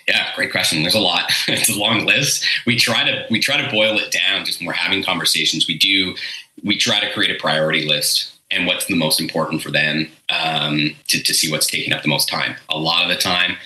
Yeah, 0.08 0.28
great 0.36 0.52
question. 0.52 0.82
There's 0.82 0.96
a 0.96 1.00
lot. 1.00 1.32
it's 1.48 1.70
a 1.70 1.80
long 1.80 2.06
list. 2.06 2.46
We 2.66 2.78
try 2.78 3.04
to 3.04 3.26
we 3.30 3.40
try 3.40 3.62
to 3.62 3.72
boil 3.72 3.98
it 3.98 4.12
down. 4.12 4.46
Just 4.46 4.60
when 4.60 4.68
we're 4.68 4.74
having 4.74 5.04
conversations, 5.04 5.68
we 5.68 5.78
do 5.78 6.16
we 6.64 6.78
try 6.78 7.00
to 7.00 7.12
create 7.14 7.36
a 7.36 7.40
priority 7.40 7.88
list 7.88 8.34
and 8.52 8.66
what's 8.66 8.86
the 8.86 8.96
most 8.96 9.22
important 9.22 9.62
for 9.62 9.72
them 9.72 10.10
um, 10.30 10.96
to 11.08 11.22
to 11.22 11.34
see 11.34 11.52
what's 11.52 11.68
taking 11.68 11.94
up 11.94 12.02
the 12.02 12.10
most 12.10 12.30
time. 12.30 12.56
A 12.70 12.78
lot 12.78 13.04
of 13.04 13.10
the 13.10 13.22
time, 13.22 13.58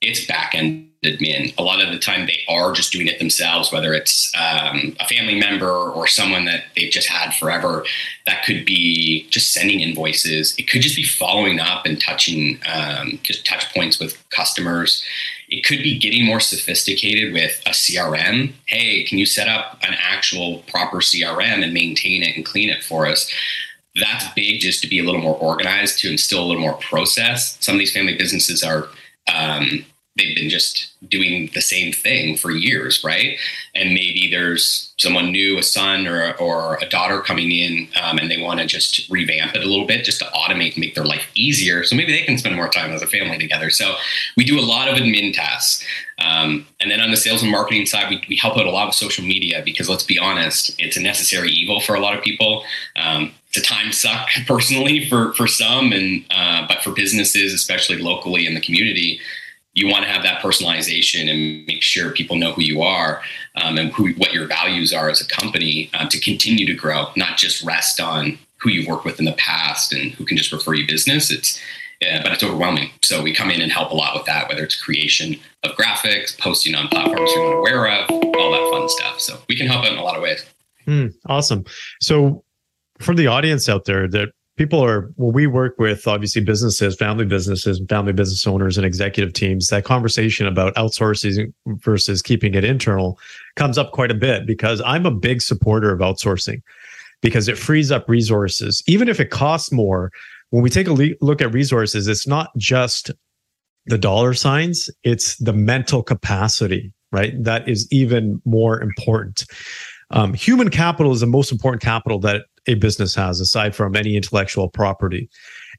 it's 0.00 0.26
back 0.26 0.54
end 0.54 0.90
admin. 1.04 1.56
A 1.58 1.62
lot 1.62 1.82
of 1.82 1.92
the 1.92 1.98
time, 1.98 2.26
they 2.26 2.40
are 2.48 2.72
just 2.72 2.92
doing 2.92 3.06
it 3.06 3.18
themselves, 3.18 3.70
whether 3.70 3.92
it's 3.94 4.32
um, 4.36 4.96
a 4.98 5.06
family 5.06 5.38
member 5.38 5.70
or 5.70 6.06
someone 6.06 6.44
that 6.46 6.64
they've 6.76 6.90
just 6.90 7.08
had 7.08 7.34
forever. 7.34 7.84
That 8.26 8.44
could 8.44 8.64
be 8.64 9.28
just 9.30 9.52
sending 9.52 9.80
invoices. 9.80 10.54
It 10.58 10.68
could 10.68 10.82
just 10.82 10.96
be 10.96 11.04
following 11.04 11.60
up 11.60 11.86
and 11.86 12.00
touching 12.00 12.58
um, 12.72 13.18
just 13.22 13.46
touch 13.46 13.72
points 13.74 14.00
with 14.00 14.22
customers. 14.30 15.04
It 15.48 15.64
could 15.64 15.82
be 15.82 15.98
getting 15.98 16.24
more 16.24 16.40
sophisticated 16.40 17.32
with 17.32 17.60
a 17.66 17.70
CRM. 17.70 18.52
Hey, 18.66 19.04
can 19.04 19.18
you 19.18 19.26
set 19.26 19.48
up 19.48 19.78
an 19.82 19.94
actual 20.00 20.60
proper 20.68 20.98
CRM 20.98 21.62
and 21.62 21.74
maintain 21.74 22.22
it 22.22 22.36
and 22.36 22.44
clean 22.44 22.70
it 22.70 22.82
for 22.82 23.06
us? 23.06 23.30
That's 23.94 24.32
big 24.34 24.60
just 24.60 24.82
to 24.82 24.88
be 24.88 24.98
a 24.98 25.04
little 25.04 25.20
more 25.20 25.36
organized, 25.36 25.98
to 26.00 26.10
instill 26.10 26.42
a 26.42 26.46
little 26.46 26.62
more 26.62 26.78
process. 26.78 27.56
Some 27.60 27.76
of 27.76 27.78
these 27.78 27.92
family 27.92 28.16
businesses 28.16 28.62
are 28.62 28.88
um, 29.32 29.84
they've 30.16 30.36
been 30.36 30.48
just 30.48 30.92
doing 31.08 31.50
the 31.54 31.60
same 31.60 31.92
thing 31.92 32.36
for 32.36 32.50
years, 32.50 33.02
right? 33.02 33.36
And 33.74 33.92
maybe 33.92 34.28
there's 34.30 34.92
someone 34.96 35.32
new, 35.32 35.58
a 35.58 35.62
son 35.62 36.06
or, 36.06 36.34
or 36.36 36.76
a 36.76 36.88
daughter 36.88 37.20
coming 37.20 37.50
in, 37.50 37.88
um, 38.00 38.18
and 38.18 38.30
they 38.30 38.40
want 38.40 38.60
to 38.60 38.66
just 38.66 39.08
revamp 39.10 39.54
it 39.56 39.64
a 39.64 39.68
little 39.68 39.86
bit 39.86 40.04
just 40.04 40.20
to 40.20 40.26
automate 40.26 40.74
and 40.74 40.78
make 40.78 40.94
their 40.94 41.04
life 41.04 41.28
easier. 41.34 41.82
So 41.82 41.96
maybe 41.96 42.12
they 42.12 42.22
can 42.22 42.38
spend 42.38 42.54
more 42.54 42.68
time 42.68 42.92
as 42.92 43.02
a 43.02 43.06
family 43.06 43.38
together. 43.38 43.70
So 43.70 43.94
we 44.36 44.44
do 44.44 44.58
a 44.58 44.62
lot 44.62 44.88
of 44.88 44.96
admin 44.96 45.34
tasks. 45.34 45.84
Um, 46.20 46.66
and 46.80 46.92
then 46.92 47.00
on 47.00 47.10
the 47.10 47.16
sales 47.16 47.42
and 47.42 47.50
marketing 47.50 47.86
side, 47.86 48.08
we, 48.08 48.22
we 48.28 48.36
help 48.36 48.56
out 48.56 48.66
a 48.66 48.70
lot 48.70 48.86
with 48.86 48.94
social 48.94 49.24
media 49.24 49.62
because 49.64 49.88
let's 49.88 50.04
be 50.04 50.18
honest, 50.18 50.74
it's 50.78 50.96
a 50.96 51.02
necessary 51.02 51.50
evil 51.50 51.80
for 51.80 51.96
a 51.96 52.00
lot 52.00 52.16
of 52.16 52.22
people. 52.22 52.62
Um, 52.94 53.32
it's 53.48 53.58
a 53.58 53.62
time 53.62 53.90
suck 53.90 54.28
personally 54.46 55.08
for, 55.08 55.32
for 55.34 55.48
some, 55.48 55.92
and 55.92 56.24
uh, 56.30 56.66
but 56.68 56.82
for 56.82 56.92
businesses, 56.92 57.52
especially 57.52 57.98
locally 57.98 58.46
in 58.46 58.54
the 58.54 58.60
community, 58.60 59.20
you 59.74 59.88
want 59.88 60.04
to 60.04 60.10
have 60.10 60.22
that 60.22 60.40
personalization 60.40 61.28
and 61.30 61.66
make 61.66 61.82
sure 61.82 62.12
people 62.12 62.36
know 62.36 62.52
who 62.52 62.62
you 62.62 62.82
are 62.82 63.20
um, 63.56 63.76
and 63.76 63.92
who 63.92 64.12
what 64.14 64.32
your 64.32 64.46
values 64.46 64.92
are 64.92 65.10
as 65.10 65.20
a 65.20 65.26
company 65.26 65.90
um, 65.94 66.08
to 66.08 66.20
continue 66.20 66.64
to 66.66 66.74
grow, 66.74 67.06
not 67.16 67.36
just 67.36 67.62
rest 67.64 68.00
on 68.00 68.38
who 68.58 68.70
you've 68.70 68.86
worked 68.86 69.04
with 69.04 69.18
in 69.18 69.24
the 69.24 69.32
past 69.32 69.92
and 69.92 70.12
who 70.12 70.24
can 70.24 70.36
just 70.36 70.52
refer 70.52 70.74
you 70.74 70.86
business. 70.86 71.30
It's 71.30 71.60
yeah, 72.00 72.22
but 72.22 72.32
it's 72.32 72.42
overwhelming. 72.42 72.90
So 73.02 73.22
we 73.22 73.32
come 73.32 73.50
in 73.50 73.60
and 73.60 73.72
help 73.72 73.90
a 73.90 73.94
lot 73.94 74.14
with 74.14 74.26
that, 74.26 74.48
whether 74.48 74.64
it's 74.64 74.80
creation 74.80 75.36
of 75.62 75.72
graphics, 75.72 76.36
posting 76.38 76.74
on 76.74 76.88
platforms 76.88 77.30
you're 77.34 77.44
not 77.44 77.58
aware 77.58 77.88
of, 77.88 78.10
all 78.10 78.52
that 78.52 78.68
fun 78.70 78.88
stuff. 78.88 79.20
So 79.20 79.38
we 79.48 79.56
can 79.56 79.66
help 79.66 79.84
out 79.84 79.92
in 79.92 79.98
a 79.98 80.02
lot 80.02 80.16
of 80.16 80.22
ways. 80.22 80.44
Mm, 80.86 81.14
awesome. 81.26 81.64
So 82.00 82.44
for 82.98 83.14
the 83.14 83.26
audience 83.26 83.68
out 83.68 83.84
there 83.84 84.08
that 84.08 84.30
people 84.56 84.84
are 84.84 85.12
well 85.16 85.32
we 85.32 85.46
work 85.46 85.78
with 85.78 86.06
obviously 86.06 86.42
businesses 86.42 86.96
family 86.96 87.24
businesses 87.24 87.80
family 87.88 88.12
business 88.12 88.46
owners 88.46 88.76
and 88.76 88.86
executive 88.86 89.32
teams. 89.32 89.68
That 89.68 89.84
conversation 89.84 90.46
about 90.46 90.74
outsourcing 90.74 91.52
versus 91.66 92.22
keeping 92.22 92.54
it 92.54 92.64
internal 92.64 93.18
comes 93.56 93.78
up 93.78 93.92
quite 93.92 94.10
a 94.10 94.14
bit 94.14 94.46
because 94.46 94.80
i'm 94.84 95.06
a 95.06 95.10
big 95.10 95.42
supporter 95.42 95.92
of 95.92 96.00
outsourcing 96.00 96.62
because 97.20 97.48
it 97.48 97.56
frees 97.56 97.90
up 97.90 98.08
resources. 98.08 98.82
Even 98.86 99.08
if 99.08 99.18
it 99.18 99.30
costs 99.30 99.72
more 99.72 100.10
when 100.50 100.62
we 100.62 100.70
take 100.70 100.86
a 100.86 100.92
le- 100.92 101.16
look 101.20 101.40
at 101.40 101.52
resources 101.52 102.06
it's 102.06 102.26
not 102.26 102.50
just 102.56 103.10
the 103.86 103.98
dollar 103.98 104.34
signs 104.34 104.88
it's 105.02 105.36
the 105.36 105.52
mental 105.52 106.02
capacity 106.02 106.92
right? 107.14 107.32
That 107.42 107.68
is 107.68 107.86
even 107.92 108.42
more 108.44 108.82
important. 108.82 109.46
Um, 110.10 110.34
human 110.34 110.68
capital 110.68 111.12
is 111.12 111.20
the 111.20 111.26
most 111.26 111.52
important 111.52 111.80
capital 111.80 112.18
that 112.20 112.46
a 112.66 112.74
business 112.74 113.14
has 113.14 113.40
aside 113.40 113.74
from 113.74 113.96
any 113.96 114.16
intellectual 114.16 114.68
property. 114.68 115.28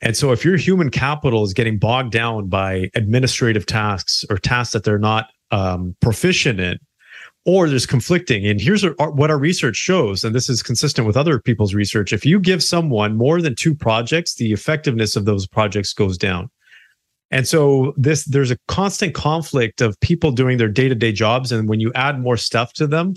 And 0.01 0.15
so 0.15 0.31
if 0.31 0.45
your 0.45 0.57
human 0.57 0.89
capital 0.89 1.43
is 1.43 1.53
getting 1.53 1.77
bogged 1.77 2.11
down 2.11 2.47
by 2.47 2.89
administrative 2.95 3.65
tasks 3.65 4.23
or 4.29 4.37
tasks 4.37 4.73
that 4.73 4.83
they're 4.83 4.99
not 4.99 5.29
um, 5.51 5.95
proficient 6.01 6.59
in, 6.59 6.77
or 7.45 7.69
there's 7.69 7.85
conflicting, 7.85 8.45
and 8.47 8.59
here's 8.59 8.83
what 8.83 9.29
our 9.29 9.37
research 9.37 9.75
shows, 9.75 10.23
and 10.23 10.33
this 10.33 10.49
is 10.49 10.63
consistent 10.63 11.05
with 11.05 11.15
other 11.15 11.39
people's 11.39 11.75
research. 11.75 12.11
If 12.11 12.25
you 12.25 12.39
give 12.39 12.63
someone 12.63 13.15
more 13.15 13.39
than 13.39 13.55
two 13.55 13.75
projects, 13.75 14.35
the 14.35 14.51
effectiveness 14.51 15.15
of 15.15 15.25
those 15.25 15.45
projects 15.45 15.93
goes 15.93 16.17
down. 16.17 16.49
And 17.31 17.47
so 17.47 17.93
this 17.97 18.25
there's 18.25 18.51
a 18.51 18.57
constant 18.67 19.13
conflict 19.13 19.81
of 19.81 19.99
people 19.99 20.31
doing 20.31 20.57
their 20.57 20.69
day-to-day 20.69 21.11
jobs 21.11 21.51
and 21.51 21.67
when 21.67 21.79
you 21.79 21.91
add 21.93 22.19
more 22.19 22.37
stuff 22.37 22.73
to 22.73 22.87
them, 22.87 23.13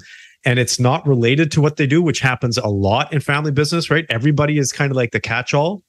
and 0.49 0.59
it's 0.59 0.81
not 0.81 1.07
related 1.07 1.52
to 1.52 1.61
what 1.61 1.76
they 1.76 1.87
do, 1.87 2.00
which 2.00 2.21
happens 2.21 2.57
a 2.57 2.69
lot 2.69 3.12
in 3.12 3.21
family 3.21 3.52
business, 3.52 3.90
right? 3.90 4.07
Everybody 4.09 4.57
is 4.57 4.73
kind 4.73 4.90
of 4.90 4.97
like 4.97 5.11
the 5.11 5.21
catch-all 5.21 5.83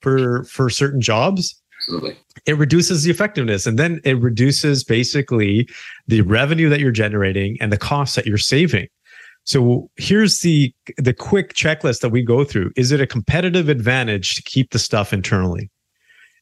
for 0.00 0.44
for 0.44 0.70
certain 0.70 1.02
jobs. 1.02 1.60
Absolutely. 1.82 2.16
It 2.46 2.56
reduces 2.56 3.02
the 3.02 3.10
effectiveness 3.10 3.66
and 3.66 3.78
then 3.78 4.00
it 4.04 4.18
reduces 4.18 4.84
basically 4.84 5.68
the 6.06 6.22
revenue 6.22 6.70
that 6.70 6.80
you're 6.80 6.92
generating 6.92 7.58
and 7.60 7.70
the 7.70 7.76
costs 7.76 8.16
that 8.16 8.24
you're 8.24 8.38
saving. 8.38 8.88
So 9.44 9.90
here's 9.96 10.40
the 10.40 10.74
the 10.96 11.12
quick 11.12 11.52
checklist 11.52 12.00
that 12.00 12.08
we 12.08 12.22
go 12.22 12.42
through. 12.42 12.72
Is 12.74 12.92
it 12.92 13.02
a 13.02 13.06
competitive 13.06 13.68
advantage 13.68 14.34
to 14.36 14.42
keep 14.42 14.70
the 14.70 14.78
stuff 14.78 15.12
internally? 15.12 15.70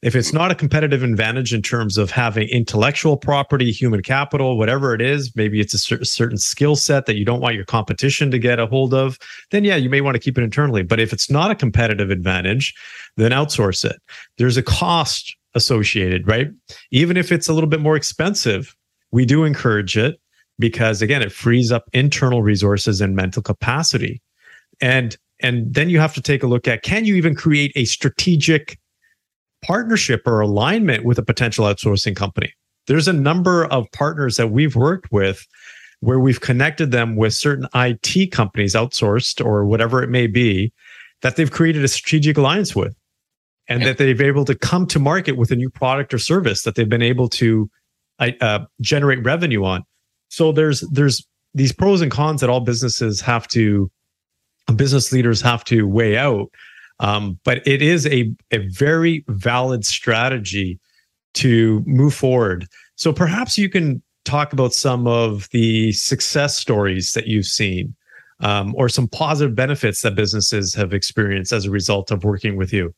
If 0.05 0.15
it's 0.15 0.31
not 0.31 0.51
a 0.51 0.55
competitive 0.55 1.01
advantage 1.01 1.51
in 1.51 1.63
terms 1.63 1.97
of 1.97 2.11
having 2.11 2.47
intellectual 2.49 3.17
property, 3.17 3.71
human 3.71 4.03
capital, 4.03 4.55
whatever 4.55 4.93
it 4.93 5.01
is, 5.01 5.35
maybe 5.35 5.59
it's 5.59 5.73
a 5.73 5.79
cer- 5.79 6.03
certain 6.03 6.37
skill 6.37 6.75
set 6.75 7.07
that 7.07 7.15
you 7.15 7.25
don't 7.25 7.41
want 7.41 7.55
your 7.55 7.65
competition 7.65 8.29
to 8.29 8.37
get 8.37 8.59
a 8.59 8.67
hold 8.67 8.93
of, 8.93 9.17
then 9.49 9.63
yeah, 9.63 9.75
you 9.75 9.89
may 9.89 10.01
want 10.01 10.13
to 10.13 10.19
keep 10.19 10.37
it 10.37 10.43
internally. 10.43 10.83
But 10.83 10.99
if 10.99 11.11
it's 11.11 11.31
not 11.31 11.49
a 11.49 11.55
competitive 11.55 12.11
advantage, 12.11 12.71
then 13.17 13.31
outsource 13.31 13.83
it. 13.83 13.95
There's 14.37 14.57
a 14.57 14.61
cost 14.61 15.35
associated, 15.55 16.27
right? 16.27 16.49
Even 16.91 17.17
if 17.17 17.31
it's 17.31 17.49
a 17.49 17.53
little 17.53 17.69
bit 17.69 17.81
more 17.81 17.95
expensive, 17.95 18.75
we 19.11 19.25
do 19.25 19.43
encourage 19.43 19.97
it 19.97 20.19
because 20.59 21.01
again, 21.01 21.23
it 21.23 21.31
frees 21.31 21.71
up 21.71 21.89
internal 21.93 22.43
resources 22.43 23.01
and 23.01 23.15
mental 23.15 23.41
capacity. 23.41 24.21
And 24.79 25.17
and 25.41 25.73
then 25.73 25.89
you 25.89 25.99
have 25.99 26.13
to 26.13 26.21
take 26.21 26.43
a 26.43 26.47
look 26.47 26.67
at 26.67 26.83
can 26.83 27.05
you 27.05 27.15
even 27.15 27.33
create 27.33 27.71
a 27.75 27.85
strategic 27.85 28.77
partnership 29.65 30.21
or 30.25 30.41
alignment 30.41 31.05
with 31.05 31.17
a 31.17 31.23
potential 31.23 31.65
outsourcing 31.65 32.15
company. 32.15 32.53
There's 32.87 33.07
a 33.07 33.13
number 33.13 33.65
of 33.65 33.91
partners 33.91 34.37
that 34.37 34.51
we've 34.51 34.75
worked 34.75 35.11
with 35.11 35.45
where 36.01 36.19
we've 36.19 36.41
connected 36.41 36.91
them 36.91 37.15
with 37.15 37.33
certain 37.33 37.67
IT 37.73 38.31
companies 38.31 38.75
outsourced 38.75 39.43
or 39.43 39.65
whatever 39.65 40.03
it 40.03 40.09
may 40.09 40.27
be 40.27 40.71
that 41.21 41.35
they've 41.35 41.51
created 41.51 41.83
a 41.83 41.87
strategic 41.87 42.37
alliance 42.37 42.75
with 42.75 42.95
and 43.67 43.81
that 43.83 43.97
they've 43.97 44.17
been 44.17 44.27
able 44.27 44.45
to 44.45 44.53
come 44.53 44.85
to 44.85 44.99
market 44.99 45.37
with 45.37 45.49
a 45.49 45.55
new 45.55 45.69
product 45.69 46.13
or 46.13 46.19
service 46.19 46.61
that 46.61 46.75
they've 46.75 46.89
been 46.89 47.01
able 47.01 47.27
to 47.27 47.69
uh, 48.19 48.59
generate 48.81 49.23
revenue 49.25 49.63
on. 49.63 49.83
So 50.29 50.51
there's 50.51 50.81
there's 50.91 51.25
these 51.53 51.71
pros 51.71 52.01
and 52.01 52.11
cons 52.11 52.41
that 52.41 52.49
all 52.49 52.59
businesses 52.59 53.21
have 53.21 53.47
to 53.49 53.89
business 54.75 55.11
leaders 55.11 55.41
have 55.41 55.63
to 55.63 55.87
weigh 55.87 56.17
out 56.17 56.51
um, 56.99 57.39
but 57.43 57.65
it 57.67 57.81
is 57.81 58.07
a, 58.07 58.31
a 58.51 58.59
very 58.69 59.23
valid 59.27 59.85
strategy 59.85 60.79
to 61.33 61.83
move 61.85 62.13
forward. 62.13 62.67
So 62.95 63.11
perhaps 63.11 63.57
you 63.57 63.69
can 63.69 64.01
talk 64.23 64.53
about 64.53 64.73
some 64.73 65.07
of 65.07 65.49
the 65.51 65.91
success 65.91 66.57
stories 66.57 67.11
that 67.11 67.27
you've 67.27 67.45
seen 67.45 67.95
um, 68.39 68.73
or 68.77 68.89
some 68.89 69.07
positive 69.07 69.55
benefits 69.55 70.01
that 70.01 70.15
businesses 70.15 70.73
have 70.73 70.93
experienced 70.93 71.51
as 71.51 71.65
a 71.65 71.71
result 71.71 72.11
of 72.11 72.23
working 72.23 72.55
with 72.55 72.73
you. 72.73 72.93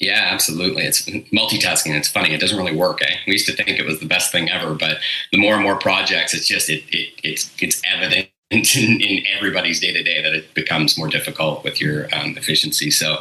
Yeah, 0.00 0.28
absolutely. 0.32 0.82
It's 0.82 1.02
multitasking. 1.32 1.96
It's 1.96 2.08
funny. 2.08 2.34
It 2.34 2.40
doesn't 2.40 2.58
really 2.58 2.76
work. 2.76 3.00
Eh? 3.02 3.14
We 3.26 3.34
used 3.34 3.46
to 3.46 3.52
think 3.52 3.68
it 3.68 3.86
was 3.86 4.00
the 4.00 4.06
best 4.06 4.32
thing 4.32 4.50
ever, 4.50 4.74
but 4.74 4.98
the 5.30 5.38
more 5.38 5.54
and 5.54 5.62
more 5.62 5.76
projects, 5.76 6.34
it's 6.34 6.48
just 6.48 6.68
it, 6.68 6.82
it 6.88 7.10
it's 7.22 7.50
it's 7.60 7.80
evident 7.86 8.28
in, 8.54 9.00
in 9.00 9.24
everybody's 9.36 9.80
day 9.80 9.92
to 9.92 10.02
day 10.02 10.22
that 10.22 10.34
it 10.34 10.52
becomes 10.54 10.96
more 10.98 11.08
difficult 11.08 11.64
with 11.64 11.80
your 11.80 12.04
um, 12.14 12.36
efficiency. 12.36 12.90
So, 12.90 13.18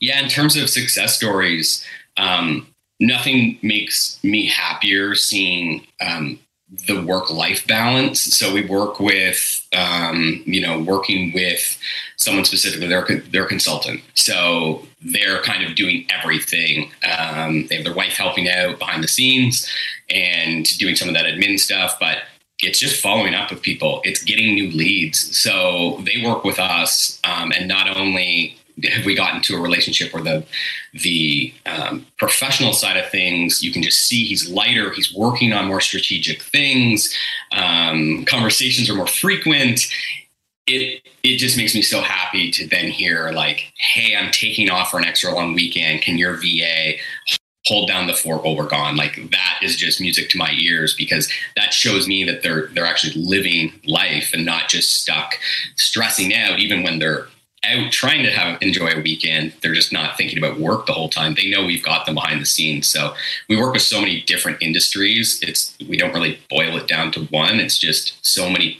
yeah, 0.00 0.22
in 0.22 0.28
terms 0.28 0.56
of 0.56 0.68
success 0.68 1.16
stories, 1.16 1.84
um, 2.16 2.66
nothing 3.00 3.58
makes 3.62 4.22
me 4.22 4.46
happier 4.46 5.14
seeing 5.14 5.86
um, 6.00 6.38
the 6.86 7.00
work 7.04 7.30
life 7.30 7.66
balance. 7.66 8.20
So 8.20 8.52
we 8.52 8.66
work 8.66 8.98
with, 8.98 9.66
um, 9.76 10.42
you 10.46 10.60
know, 10.60 10.80
working 10.80 11.32
with 11.32 11.78
someone 12.16 12.44
specifically, 12.44 12.88
they're, 12.88 13.06
they're 13.30 13.46
consultant. 13.46 14.00
So 14.14 14.82
they're 15.00 15.40
kind 15.42 15.64
of 15.64 15.76
doing 15.76 16.06
everything. 16.10 16.90
Um, 17.04 17.66
they 17.68 17.76
have 17.76 17.84
their 17.84 17.94
wife 17.94 18.16
helping 18.16 18.48
out 18.48 18.78
behind 18.78 19.04
the 19.04 19.08
scenes 19.08 19.70
and 20.10 20.66
doing 20.78 20.96
some 20.96 21.08
of 21.08 21.14
that 21.14 21.26
admin 21.26 21.58
stuff, 21.58 21.98
but 22.00 22.18
it's 22.60 22.78
just 22.78 23.02
following 23.02 23.34
up 23.34 23.50
with 23.50 23.62
people. 23.62 24.00
It's 24.04 24.22
getting 24.22 24.54
new 24.54 24.70
leads. 24.70 25.38
So 25.38 26.02
they 26.04 26.22
work 26.24 26.44
with 26.44 26.58
us, 26.58 27.20
um, 27.24 27.52
and 27.52 27.68
not 27.68 27.96
only 27.96 28.56
have 28.84 29.06
we 29.06 29.14
gotten 29.14 29.40
to 29.40 29.56
a 29.56 29.60
relationship 29.60 30.12
where 30.12 30.22
the 30.22 30.44
the 30.92 31.52
um, 31.64 32.06
professional 32.18 32.72
side 32.72 32.96
of 32.96 33.08
things 33.10 33.62
you 33.62 33.72
can 33.72 33.82
just 33.82 34.04
see 34.04 34.24
he's 34.24 34.50
lighter 34.50 34.90
he's 34.90 35.14
working 35.14 35.52
on 35.52 35.66
more 35.66 35.80
strategic 35.80 36.42
things 36.42 37.14
um, 37.52 38.24
conversations 38.26 38.90
are 38.90 38.94
more 38.94 39.06
frequent 39.06 39.86
it 40.66 41.00
it 41.22 41.38
just 41.38 41.56
makes 41.56 41.74
me 41.74 41.80
so 41.80 42.00
happy 42.00 42.50
to 42.50 42.66
then 42.68 42.90
hear 42.90 43.30
like 43.30 43.72
hey 43.78 44.14
i'm 44.14 44.30
taking 44.30 44.68
off 44.68 44.90
for 44.90 44.98
an 44.98 45.04
extra 45.04 45.32
long 45.32 45.54
weekend 45.54 46.02
can 46.02 46.18
your 46.18 46.34
va 46.34 46.92
hold 47.66 47.88
down 47.88 48.06
the 48.06 48.14
fort 48.14 48.44
while 48.44 48.56
we're 48.56 48.68
gone 48.68 48.96
like 48.96 49.16
that 49.30 49.58
is 49.60 49.76
just 49.76 50.00
music 50.00 50.28
to 50.28 50.38
my 50.38 50.52
ears 50.60 50.94
because 50.94 51.28
that 51.56 51.72
shows 51.72 52.06
me 52.06 52.24
that 52.24 52.42
they're 52.42 52.68
they're 52.68 52.86
actually 52.86 53.12
living 53.22 53.72
life 53.84 54.30
and 54.32 54.46
not 54.46 54.68
just 54.68 55.00
stuck 55.00 55.38
stressing 55.76 56.34
out 56.34 56.58
even 56.58 56.82
when 56.82 56.98
they're 56.98 57.26
out 57.64 57.90
trying 57.92 58.22
to 58.22 58.30
have 58.30 58.60
enjoy 58.62 58.90
a 58.90 59.00
weekend. 59.00 59.52
They're 59.60 59.74
just 59.74 59.92
not 59.92 60.16
thinking 60.16 60.38
about 60.38 60.60
work 60.60 60.86
the 60.86 60.92
whole 60.92 61.08
time. 61.08 61.34
They 61.34 61.50
know 61.50 61.64
we've 61.64 61.82
got 61.82 62.06
them 62.06 62.14
behind 62.14 62.40
the 62.40 62.46
scenes. 62.46 62.86
So 62.86 63.14
we 63.48 63.56
work 63.56 63.72
with 63.72 63.82
so 63.82 64.00
many 64.00 64.22
different 64.22 64.62
industries. 64.62 65.40
It's 65.42 65.76
we 65.88 65.96
don't 65.96 66.14
really 66.14 66.38
boil 66.48 66.76
it 66.76 66.86
down 66.86 67.12
to 67.12 67.24
one. 67.26 67.60
It's 67.60 67.78
just 67.78 68.24
so 68.24 68.48
many 68.48 68.78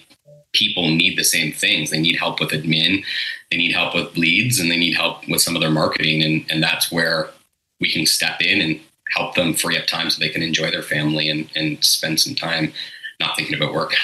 people 0.52 0.88
need 0.88 1.18
the 1.18 1.24
same 1.24 1.52
things. 1.52 1.90
They 1.90 2.00
need 2.00 2.16
help 2.16 2.40
with 2.40 2.50
admin, 2.50 3.04
they 3.50 3.56
need 3.56 3.72
help 3.72 3.94
with 3.94 4.16
leads, 4.16 4.58
and 4.58 4.70
they 4.70 4.78
need 4.78 4.94
help 4.94 5.28
with 5.28 5.42
some 5.42 5.56
of 5.56 5.62
their 5.62 5.70
marketing. 5.70 6.22
And 6.22 6.46
and 6.50 6.62
that's 6.62 6.92
where 6.92 7.30
we 7.80 7.90
can 7.90 8.06
step 8.06 8.40
in 8.40 8.60
and 8.60 8.80
help 9.14 9.34
them 9.34 9.54
free 9.54 9.78
up 9.78 9.86
time 9.86 10.10
so 10.10 10.18
they 10.18 10.28
can 10.28 10.42
enjoy 10.42 10.70
their 10.70 10.82
family 10.82 11.28
and, 11.28 11.48
and 11.54 11.82
spend 11.84 12.20
some 12.20 12.34
time 12.34 12.72
not 13.20 13.36
thinking 13.36 13.56
about 13.56 13.72
work. 13.72 13.94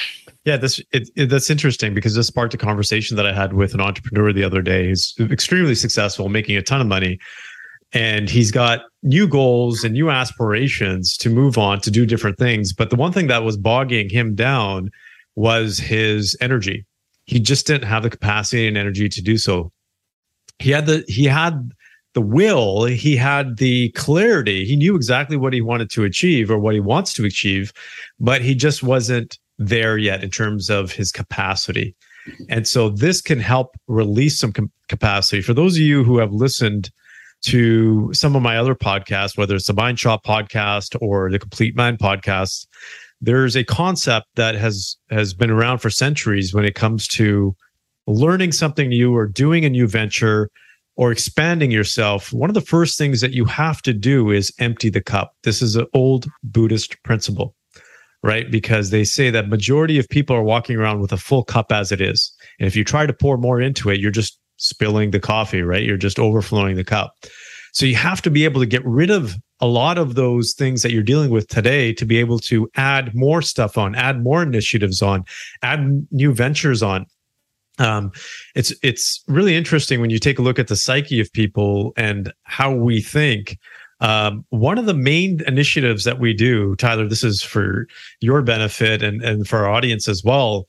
Yeah, 0.45 0.57
this 0.57 0.81
it, 0.93 1.09
it, 1.15 1.27
that's 1.27 1.51
interesting 1.51 1.95
because 1.95 2.15
this 2.15 2.27
sparked 2.27 2.55
a 2.55 2.59
conversation 2.59 3.17
that 3.17 3.27
I 3.27 3.33
had 3.33 3.53
with 3.53 3.75
an 3.75 3.81
entrepreneur 3.81 4.33
the 4.33 4.43
other 4.43 4.61
day. 4.61 4.89
He's 4.89 5.15
extremely 5.21 5.75
successful, 5.75 6.29
making 6.29 6.57
a 6.57 6.63
ton 6.63 6.81
of 6.81 6.89
money, 6.89 7.19
and 7.93 8.29
he's 8.29 8.51
got 8.51 8.81
new 9.05 9.29
goals 9.29 9.85
and 9.85 9.93
new 9.95 10.11
aspirations 10.11 11.17
to 11.19 11.31
move 11.31 11.59
on 11.59 11.81
to 11.83 11.91
do 11.91 12.07
different 12.07 12.39
things. 12.39 12.73
But 12.73 12.91
the 12.91 12.97
one 12.97 13.13
thing 13.13 13.29
that 13.29 13.45
was 13.45 13.57
bogging 13.57 14.09
him 14.09 14.35
down 14.35 14.91
was 15.37 15.79
his 15.79 16.37
energy. 16.41 16.87
He 17.27 17.39
just 17.39 17.67
didn't 17.67 17.85
have 17.85 18.03
the 18.03 18.11
capacity 18.11 18.67
and 18.67 18.77
energy 18.77 19.09
to 19.09 19.23
do 19.23 19.39
so. 19.39 19.71
He 20.59 20.71
had 20.71 20.87
the 20.87 21.05
he 21.07 21.25
had 21.25 21.71
the 22.15 22.21
will, 22.21 22.85
he 22.85 23.17
had 23.17 23.57
the 23.57 23.91
clarity. 23.91 24.65
He 24.65 24.77
knew 24.77 24.95
exactly 24.95 25.37
what 25.37 25.53
he 25.53 25.61
wanted 25.61 25.91
to 25.91 26.05
achieve 26.05 26.51
or 26.51 26.59
what 26.59 26.75
he 26.75 26.81
wants 26.81 27.15
to 27.15 27.25
achieve, 27.25 27.73
but 28.21 28.43
he 28.43 28.55
just 28.55 28.83
wasn't 28.83 29.39
there 29.59 29.97
yet 29.97 30.23
in 30.23 30.31
terms 30.31 30.69
of 30.69 30.93
his 30.93 31.11
capacity. 31.11 31.95
And 32.49 32.69
so 32.69 32.89
this 32.89 33.21
can 33.21 33.41
help 33.41 33.77
release 33.89 34.39
some 34.39 34.53
com- 34.53 34.71
capacity. 34.89 35.43
For 35.43 35.55
those 35.55 35.77
of 35.77 35.83
you 35.83 36.05
who 36.05 36.19
have 36.19 36.33
listened 36.33 36.91
to 37.43 38.13
some 38.15 38.37
of 38.37 38.43
my 38.43 38.57
other 38.57 38.75
podcasts, 38.75 39.37
whether 39.37 39.57
it's 39.57 39.67
the 39.67 39.73
Mind 39.73 39.99
Shop 39.99 40.25
podcast 40.25 40.97
or 41.01 41.31
the 41.31 41.39
Complete 41.39 41.75
Mind 41.75 41.99
podcast, 41.99 42.67
there's 43.21 43.57
a 43.57 43.65
concept 43.65 44.27
that 44.37 44.55
has 44.55 44.97
has 45.11 45.35
been 45.35 45.51
around 45.51 45.79
for 45.79 45.91
centuries 45.91 46.55
when 46.55 46.65
it 46.65 46.75
comes 46.75 47.09
to 47.09 47.57
learning 48.07 48.53
something 48.53 48.89
new 48.89 49.15
or 49.15 49.27
doing 49.27 49.65
a 49.65 49.71
new 49.71 49.87
venture 49.87 50.49
or 50.97 51.11
expanding 51.11 51.71
yourself. 51.71 52.33
One 52.33 52.51
of 52.51 52.55
the 52.55 52.61
first 52.61 52.99
things 52.99 53.21
that 53.21 53.33
you 53.33 53.45
have 53.47 53.83
to 53.83 53.93
do 53.93 54.31
is 54.31 54.53
empty 54.59 54.91
the 54.91 55.01
cup. 55.01 55.35
This 55.43 55.63
is 55.63 55.77
an 55.77 55.87
old 55.95 56.27
Buddhist 56.43 57.03
principle 57.03 57.55
right? 58.23 58.51
Because 58.51 58.91
they 58.91 59.05
say 59.05 59.31
that 59.31 59.49
majority 59.49 59.99
of 59.99 60.09
people 60.09 60.37
are 60.37 60.43
walking 60.43 60.77
around 60.77 61.01
with 61.01 61.13
a 61.13 61.17
full 61.17 61.45
cup 61.45 61.73
as 61.73 61.91
it 61.91 62.01
is. 62.01 62.33
And 62.59 62.67
if 62.67 62.77
you 62.77 62.85
try 62.85 63.07
to 63.07 63.13
pour 63.13 63.37
more 63.37 63.61
into 63.61 63.91
it, 63.91 64.01
you're 64.01 64.11
just 64.11 64.39
spilling 64.57 65.11
the 65.11 65.21
coffee, 65.21 65.63
right? 65.63 65.83
You're 65.83 65.97
just 65.97 66.19
overflowing 66.19 66.77
the 66.77 66.85
cup. 66.85 67.15
So 67.73 67.87
you 67.87 67.97
have 67.97 68.23
to 68.23 68.31
be 68.31 68.45
able 68.45 68.61
to 68.61 68.67
get 68.67 68.85
rid 68.85 69.11
of 69.11 69.35
a 69.61 69.67
lot 69.67 69.97
of 69.97 70.15
those 70.15 70.53
things 70.53 70.83
that 70.83 70.93
you're 70.93 71.03
dealing 71.03 71.31
with 71.31 71.49
today 71.49 71.93
to 71.95 72.05
be 72.05 72.19
able 72.19 72.39
to 72.41 72.69
add 72.77 73.15
more 73.15 73.43
stuff 73.43 73.79
on, 73.79 73.95
add 73.95 74.23
more 74.23 74.43
initiatives 74.43 75.03
on, 75.03 75.25
add 75.63 76.07
new 76.11 76.35
ventures 76.35 76.83
on. 76.83 77.07
Um, 77.83 78.13
it's 78.55 78.73
it's 78.83 79.23
really 79.27 79.57
interesting 79.57 80.01
when 80.01 80.11
you 80.11 80.19
take 80.19 80.39
a 80.39 80.43
look 80.43 80.59
at 80.59 80.69
the 80.69 80.77
psyche 80.77 81.21
of 81.21 81.33
people 81.33 81.93
and 81.97 82.33
how 82.45 82.73
we 82.73 83.01
think 83.01 83.59
um, 84.03 84.45
one 84.51 84.79
of 84.79 84.87
the 84.87 84.95
main 84.95 85.41
initiatives 85.47 86.03
that 86.05 86.19
we 86.19 86.35
do, 86.35 86.75
Tyler, 86.77 87.09
this 87.09 87.23
is 87.23 87.41
for 87.41 87.87
your 88.21 88.43
benefit 88.43 89.01
and, 89.01 89.23
and 89.23 89.47
for 89.47 89.59
our 89.59 89.71
audience 89.71 90.09
as 90.09 90.25
well, 90.25 90.67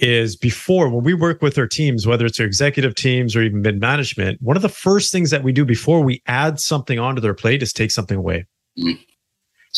is 0.00 0.36
before 0.36 0.90
when 0.90 1.02
we 1.02 1.14
work 1.14 1.40
with 1.40 1.56
our 1.56 1.66
teams, 1.66 2.06
whether 2.06 2.26
it's 2.26 2.38
our 2.38 2.44
executive 2.44 2.94
teams 2.94 3.34
or 3.34 3.42
even 3.42 3.62
mid 3.62 3.80
management, 3.80 4.40
one 4.42 4.56
of 4.56 4.62
the 4.62 4.68
first 4.68 5.12
things 5.12 5.30
that 5.30 5.42
we 5.42 5.50
do 5.50 5.64
before 5.64 6.02
we 6.02 6.22
add 6.26 6.60
something 6.60 6.98
onto 6.98 7.22
their 7.22 7.32
plate 7.32 7.62
is 7.62 7.72
take 7.72 7.90
something 7.90 8.18
away. 8.18 8.44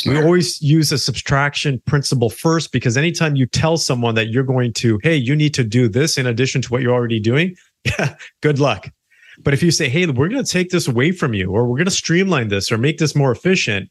Mm. 0.03 0.11
We 0.11 0.23
always 0.23 0.61
use 0.61 0.93
a 0.93 0.99
subtraction 0.99 1.81
principle 1.87 2.31
first 2.31 2.73
because 2.73 2.97
anytime 2.97 3.37
you 3.37 3.47
tell 3.47 3.77
someone 3.77 4.15
that 4.17 4.29
you're 4.29 4.45
going 4.45 4.73
to, 4.75 4.99
hey, 5.03 5.17
you 5.17 5.35
need 5.35 5.55
to 5.55 5.65
do 5.65 5.89
this 5.89 6.19
in 6.19 6.27
addition 6.27 6.63
to 6.63 6.69
what 6.69 6.83
you're 6.83 6.95
already 6.95 7.21
doing, 7.21 7.57
good 8.43 8.59
luck. 8.59 8.91
But 9.39 9.55
if 9.55 9.63
you 9.63 9.71
say, 9.71 9.89
hey, 9.89 10.07
we're 10.07 10.29
going 10.29 10.45
to 10.45 10.51
take 10.51 10.71
this 10.71 10.89
away 10.89 11.13
from 11.13 11.35
you, 11.35 11.51
or 11.51 11.67
we're 11.67 11.77
going 11.77 11.87
to 11.87 11.91
streamline 11.91 12.49
this 12.49 12.73
or 12.73 12.79
make 12.79 12.99
this 12.99 13.15
more 13.15 13.31
efficient, 13.31 13.91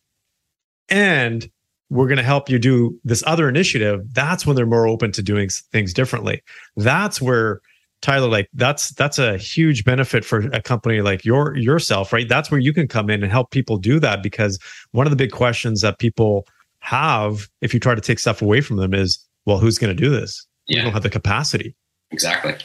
and 0.89 1.49
we're 1.89 2.07
going 2.07 2.17
to 2.17 2.23
help 2.23 2.49
you 2.49 2.57
do 2.57 2.99
this 3.03 3.23
other 3.27 3.47
initiative, 3.47 4.01
that's 4.13 4.45
when 4.45 4.55
they're 4.55 4.65
more 4.65 4.87
open 4.87 5.11
to 5.11 5.21
doing 5.21 5.49
things 5.71 5.93
differently. 5.93 6.41
That's 6.75 7.21
where 7.21 7.61
Tyler, 8.01 8.27
like 8.27 8.49
that's 8.53 8.89
that's 8.89 9.17
a 9.17 9.37
huge 9.37 9.83
benefit 9.83 10.23
for 10.23 10.41
a 10.53 10.61
company 10.61 11.01
like 11.01 11.25
your 11.25 11.55
yourself, 11.57 12.13
right? 12.13 12.29
That's 12.29 12.51
where 12.51 12.59
you 12.59 12.73
can 12.73 12.87
come 12.87 13.09
in 13.09 13.23
and 13.23 13.31
help 13.31 13.51
people 13.51 13.77
do 13.77 13.99
that 13.99 14.21
because 14.21 14.59
one 14.91 15.07
of 15.07 15.11
the 15.11 15.17
big 15.17 15.31
questions 15.31 15.81
that 15.81 15.97
people 15.97 16.47
have 16.79 17.49
if 17.61 17.73
you 17.73 17.79
try 17.79 17.95
to 17.95 18.01
take 18.01 18.19
stuff 18.19 18.41
away 18.41 18.61
from 18.61 18.77
them 18.77 18.93
is, 18.93 19.17
well, 19.45 19.57
who's 19.57 19.79
going 19.79 19.95
to 19.95 19.99
do 19.99 20.09
this? 20.09 20.45
Yeah. 20.67 20.79
We 20.79 20.83
don't 20.83 20.93
have 20.93 21.03
the 21.03 21.09
capacity. 21.09 21.75
Exactly. 22.11 22.55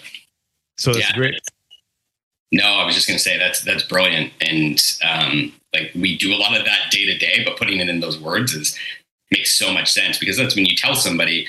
So 0.76 0.92
that's 0.92 1.08
yeah. 1.10 1.16
great. 1.16 1.40
No, 2.52 2.64
I 2.64 2.84
was 2.84 2.94
just 2.94 3.06
going 3.06 3.16
to 3.16 3.22
say 3.22 3.38
that's 3.38 3.62
that's 3.62 3.84
brilliant, 3.84 4.32
and 4.40 4.82
um, 5.08 5.52
like 5.72 5.92
we 5.94 6.18
do 6.18 6.34
a 6.34 6.36
lot 6.36 6.58
of 6.58 6.64
that 6.64 6.90
day 6.90 7.06
to 7.06 7.16
day, 7.16 7.42
but 7.44 7.56
putting 7.56 7.78
it 7.78 7.88
in 7.88 8.00
those 8.00 8.18
words 8.18 8.54
is 8.54 8.76
makes 9.30 9.52
so 9.52 9.72
much 9.72 9.90
sense 9.90 10.18
because 10.18 10.36
that's 10.36 10.56
when 10.56 10.64
you 10.64 10.74
tell 10.76 10.94
somebody 10.94 11.46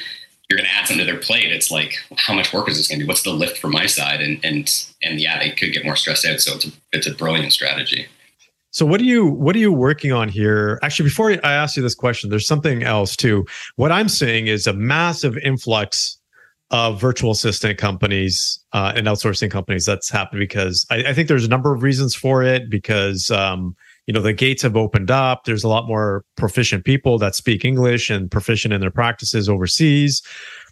you're 0.51 0.57
going 0.57 0.69
to 0.69 0.75
add 0.75 0.85
something 0.85 1.05
to 1.05 1.09
their 1.09 1.21
plate. 1.21 1.49
It's 1.49 1.71
like, 1.71 1.95
how 2.17 2.33
much 2.33 2.51
work 2.51 2.67
is 2.67 2.75
this 2.75 2.89
going 2.89 2.99
to 2.99 3.05
be? 3.05 3.07
What's 3.07 3.23
the 3.23 3.31
lift 3.31 3.57
from 3.57 3.71
my 3.71 3.85
side? 3.85 4.19
And 4.19 4.43
and 4.43 4.69
and 5.01 5.21
yeah, 5.21 5.39
they 5.39 5.51
could 5.51 5.71
get 5.71 5.85
more 5.85 5.95
stressed 5.95 6.25
out. 6.25 6.41
So 6.41 6.55
it's 6.55 6.65
a, 6.65 6.71
it's 6.91 7.07
a 7.07 7.13
brilliant 7.13 7.53
strategy. 7.53 8.05
So 8.71 8.85
what 8.85 8.99
are 8.99 9.05
you 9.05 9.27
what 9.27 9.55
are 9.55 9.59
you 9.59 9.71
working 9.71 10.11
on 10.11 10.27
here? 10.27 10.77
Actually, 10.81 11.07
before 11.07 11.31
I 11.31 11.53
ask 11.53 11.77
you 11.77 11.83
this 11.83 11.95
question, 11.95 12.29
there's 12.29 12.47
something 12.47 12.83
else 12.83 13.15
too. 13.15 13.45
What 13.77 13.93
I'm 13.93 14.09
seeing 14.09 14.47
is 14.47 14.67
a 14.67 14.73
massive 14.73 15.37
influx 15.37 16.17
of 16.69 16.99
virtual 16.99 17.31
assistant 17.31 17.77
companies 17.77 18.59
uh, 18.73 18.91
and 18.95 19.07
outsourcing 19.07 19.51
companies 19.51 19.85
that's 19.85 20.09
happened 20.09 20.39
because 20.39 20.85
I, 20.89 21.03
I, 21.09 21.13
think 21.13 21.27
there's 21.27 21.43
a 21.43 21.49
number 21.49 21.73
of 21.73 21.83
reasons 21.83 22.15
for 22.15 22.43
it 22.43 22.69
because 22.69 23.29
um, 23.29 23.75
you 24.07 24.13
know 24.13 24.21
the 24.21 24.33
gates 24.33 24.61
have 24.63 24.75
opened 24.75 25.11
up. 25.11 25.45
There's 25.45 25.63
a 25.63 25.67
lot 25.67 25.87
more 25.87 26.23
proficient 26.35 26.85
people 26.85 27.17
that 27.19 27.35
speak 27.35 27.63
english 27.63 28.09
and 28.09 28.29
proficient 28.29 28.73
in 28.73 28.81
their 28.81 28.91
practices 28.91 29.47
overseas. 29.47 30.21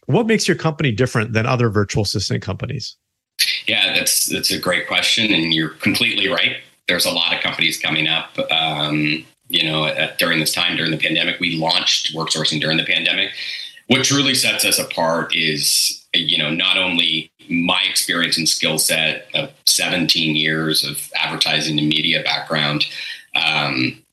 What 0.06 0.26
makes 0.26 0.48
your 0.48 0.58
company 0.58 0.92
different 0.92 1.34
than 1.34 1.46
other 1.46 1.70
virtual 1.70 2.04
assistant 2.04 2.42
companies? 2.42 2.96
Yeah 3.68 3.94
that's 3.94 4.26
that's 4.26 4.52
a 4.52 4.60
great 4.60 4.88
question 4.88 5.34
and 5.34 5.54
you're 5.54 5.70
completely 5.70 6.28
right. 6.28 6.58
There's 6.88 7.06
a 7.06 7.12
lot 7.12 7.36
of 7.36 7.42
companies 7.42 7.78
coming 7.78 8.08
up 8.08 8.38
um, 8.52 9.24
you 9.48 9.64
know 9.64 9.86
at, 9.86 10.18
during 10.18 10.40
this 10.40 10.54
time 10.54 10.76
during 10.76 10.92
the 10.92 10.98
pandemic. 10.98 11.40
We 11.40 11.56
launched 11.56 12.16
work 12.16 12.30
sourcing 12.30 12.60
during 12.60 12.78
the 12.78 12.86
pandemic. 12.86 13.32
What 13.88 14.04
truly 14.04 14.36
sets 14.36 14.66
us 14.66 14.80
apart 14.80 15.36
is 15.36 16.04
you 16.14 16.38
know 16.38 16.50
not 16.50 16.78
only 16.78 17.32
my 17.50 17.82
experience 17.90 18.38
and 18.38 18.48
skill 18.48 18.78
set 18.78 19.28
of 19.34 19.52
17 19.66 20.36
years 20.36 20.84
of 20.84 21.10
advertising 21.16 21.80
and 21.80 21.90
media 21.90 22.22
background 22.24 22.86
um, 23.40 24.04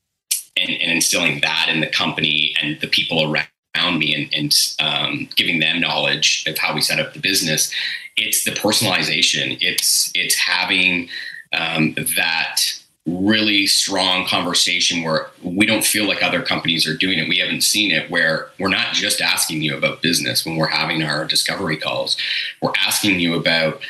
and, 0.57 0.71
and, 0.71 0.93
instilling 0.93 1.41
that 1.41 1.69
in 1.69 1.81
the 1.81 1.87
company 1.87 2.55
and 2.61 2.81
the 2.81 2.87
people 2.87 3.23
around 3.23 3.99
me 3.99 4.15
and, 4.15 4.35
and 4.35 4.55
um, 4.81 5.29
giving 5.37 5.59
them 5.61 5.81
knowledge 5.81 6.45
of 6.47 6.57
how 6.59 6.75
we 6.75 6.81
set 6.81 6.99
up 6.99 7.13
the 7.13 7.21
business 7.21 7.71
it's 8.17 8.45
the 8.45 8.51
personalization 8.53 9.59
it's 9.61 10.11
it's 10.15 10.35
having 10.35 11.09
um, 11.53 11.95
that 12.17 12.61
really 13.07 13.67
strong 13.67 14.27
conversation 14.27 15.03
where 15.03 15.29
we 15.43 15.65
don't 15.65 15.85
feel 15.85 16.07
like 16.09 16.23
other 16.23 16.43
companies 16.43 16.87
are 16.89 16.97
doing 16.97 17.19
it. 17.19 17.29
We 17.29 17.39
haven't 17.39 17.63
seen 17.63 17.93
it 17.93 18.11
where 18.11 18.51
we're 18.59 18.69
not 18.69 18.95
just 18.95 19.21
asking 19.21 19.63
you 19.63 19.77
about 19.77 20.03
business 20.03 20.45
when 20.45 20.57
we're 20.57 20.67
having 20.67 21.03
our 21.03 21.25
discovery 21.25 21.77
calls. 21.77 22.17
We're 22.61 22.73
asking 22.85 23.21
you 23.21 23.35
about 23.35 23.81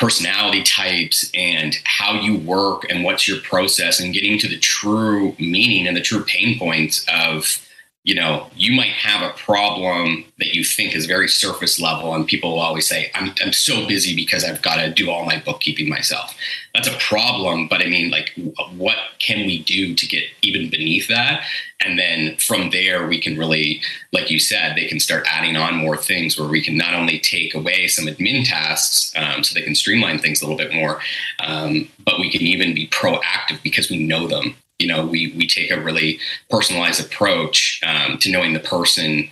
personality 0.00 0.62
types 0.62 1.30
and 1.34 1.76
how 1.84 2.14
you 2.14 2.38
work 2.38 2.86
and 2.88 3.04
what's 3.04 3.28
your 3.28 3.38
process 3.40 4.00
and 4.00 4.14
getting 4.14 4.38
to 4.38 4.48
the 4.48 4.58
true 4.58 5.36
meaning 5.38 5.86
and 5.86 5.94
the 5.94 6.00
true 6.00 6.24
pain 6.24 6.58
points 6.58 7.04
of 7.12 7.69
you 8.02 8.14
know, 8.14 8.46
you 8.56 8.72
might 8.72 8.92
have 8.92 9.22
a 9.22 9.36
problem 9.36 10.24
that 10.38 10.54
you 10.54 10.64
think 10.64 10.96
is 10.96 11.04
very 11.04 11.28
surface 11.28 11.78
level, 11.78 12.14
and 12.14 12.26
people 12.26 12.52
will 12.52 12.60
always 12.60 12.88
say, 12.88 13.10
I'm, 13.14 13.34
I'm 13.42 13.52
so 13.52 13.86
busy 13.86 14.16
because 14.16 14.42
I've 14.42 14.62
got 14.62 14.76
to 14.76 14.90
do 14.90 15.10
all 15.10 15.26
my 15.26 15.42
bookkeeping 15.44 15.86
myself. 15.86 16.34
That's 16.74 16.88
a 16.88 16.96
problem, 16.96 17.68
but 17.68 17.82
I 17.82 17.86
mean, 17.86 18.10
like, 18.10 18.32
what 18.74 18.96
can 19.18 19.46
we 19.46 19.62
do 19.62 19.94
to 19.94 20.06
get 20.06 20.24
even 20.40 20.70
beneath 20.70 21.08
that? 21.08 21.44
And 21.84 21.98
then 21.98 22.36
from 22.38 22.70
there, 22.70 23.06
we 23.06 23.20
can 23.20 23.36
really, 23.36 23.82
like 24.12 24.30
you 24.30 24.38
said, 24.38 24.76
they 24.76 24.86
can 24.86 25.00
start 25.00 25.26
adding 25.28 25.56
on 25.56 25.76
more 25.76 25.98
things 25.98 26.38
where 26.38 26.48
we 26.48 26.62
can 26.62 26.78
not 26.78 26.94
only 26.94 27.18
take 27.18 27.54
away 27.54 27.86
some 27.86 28.06
admin 28.06 28.48
tasks 28.48 29.12
um, 29.16 29.44
so 29.44 29.52
they 29.52 29.64
can 29.64 29.74
streamline 29.74 30.20
things 30.20 30.40
a 30.40 30.46
little 30.46 30.58
bit 30.58 30.72
more, 30.72 31.00
um, 31.40 31.86
but 32.06 32.18
we 32.18 32.30
can 32.30 32.42
even 32.42 32.74
be 32.74 32.88
proactive 32.88 33.62
because 33.62 33.90
we 33.90 34.02
know 34.02 34.26
them 34.26 34.56
you 34.80 34.86
know, 34.86 35.04
we 35.04 35.32
we 35.36 35.46
take 35.46 35.70
a 35.70 35.80
really 35.80 36.18
personalized 36.48 37.04
approach 37.04 37.80
um, 37.84 38.18
to 38.18 38.30
knowing 38.30 38.54
the 38.54 38.60
person 38.60 39.30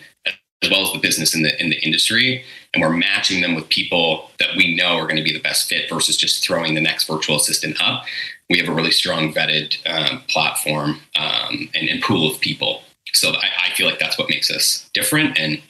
as 0.63 0.71
well 0.71 0.83
as 0.83 0.93
the 0.93 0.99
business 0.99 1.35
in 1.35 1.43
the 1.43 1.61
in 1.61 1.71
the 1.71 1.81
industry, 1.85 2.45
and 2.75 2.83
we're 2.83 2.93
matching 2.93 3.41
them 3.41 3.55
with 3.55 3.69
people 3.69 4.31
that 4.39 4.51
we 4.57 4.75
know 4.75 4.97
are 4.97 5.07
going 5.07 5.17
to 5.17 5.23
be 5.23 5.33
the 5.33 5.41
best 5.41 5.69
fit 5.69 5.89
versus 5.89 6.17
just 6.17 6.45
throwing 6.45 6.75
the 6.75 6.81
next 6.81 7.05
virtual 7.09 7.37
assistant 7.37 7.81
up. 7.81 8.05
We 8.51 8.59
have 8.59 8.69
a 8.69 8.73
really 8.73 8.91
strong 8.91 9.33
vetted 9.33 9.77
um, 9.87 10.23
platform 10.29 11.01
um, 11.17 11.69
and, 11.75 11.89
and, 11.89 12.03
pool 12.03 12.33
of 12.33 12.41
people. 12.41 12.83
So 13.13 13.31
I, 13.31 13.51
I, 13.67 13.71
feel 13.75 13.87
like 13.87 13.99
that's 13.99 14.19
what 14.19 14.31
makes 14.31 14.51
us 14.51 14.89
different, 14.95 15.39
and 15.39 15.61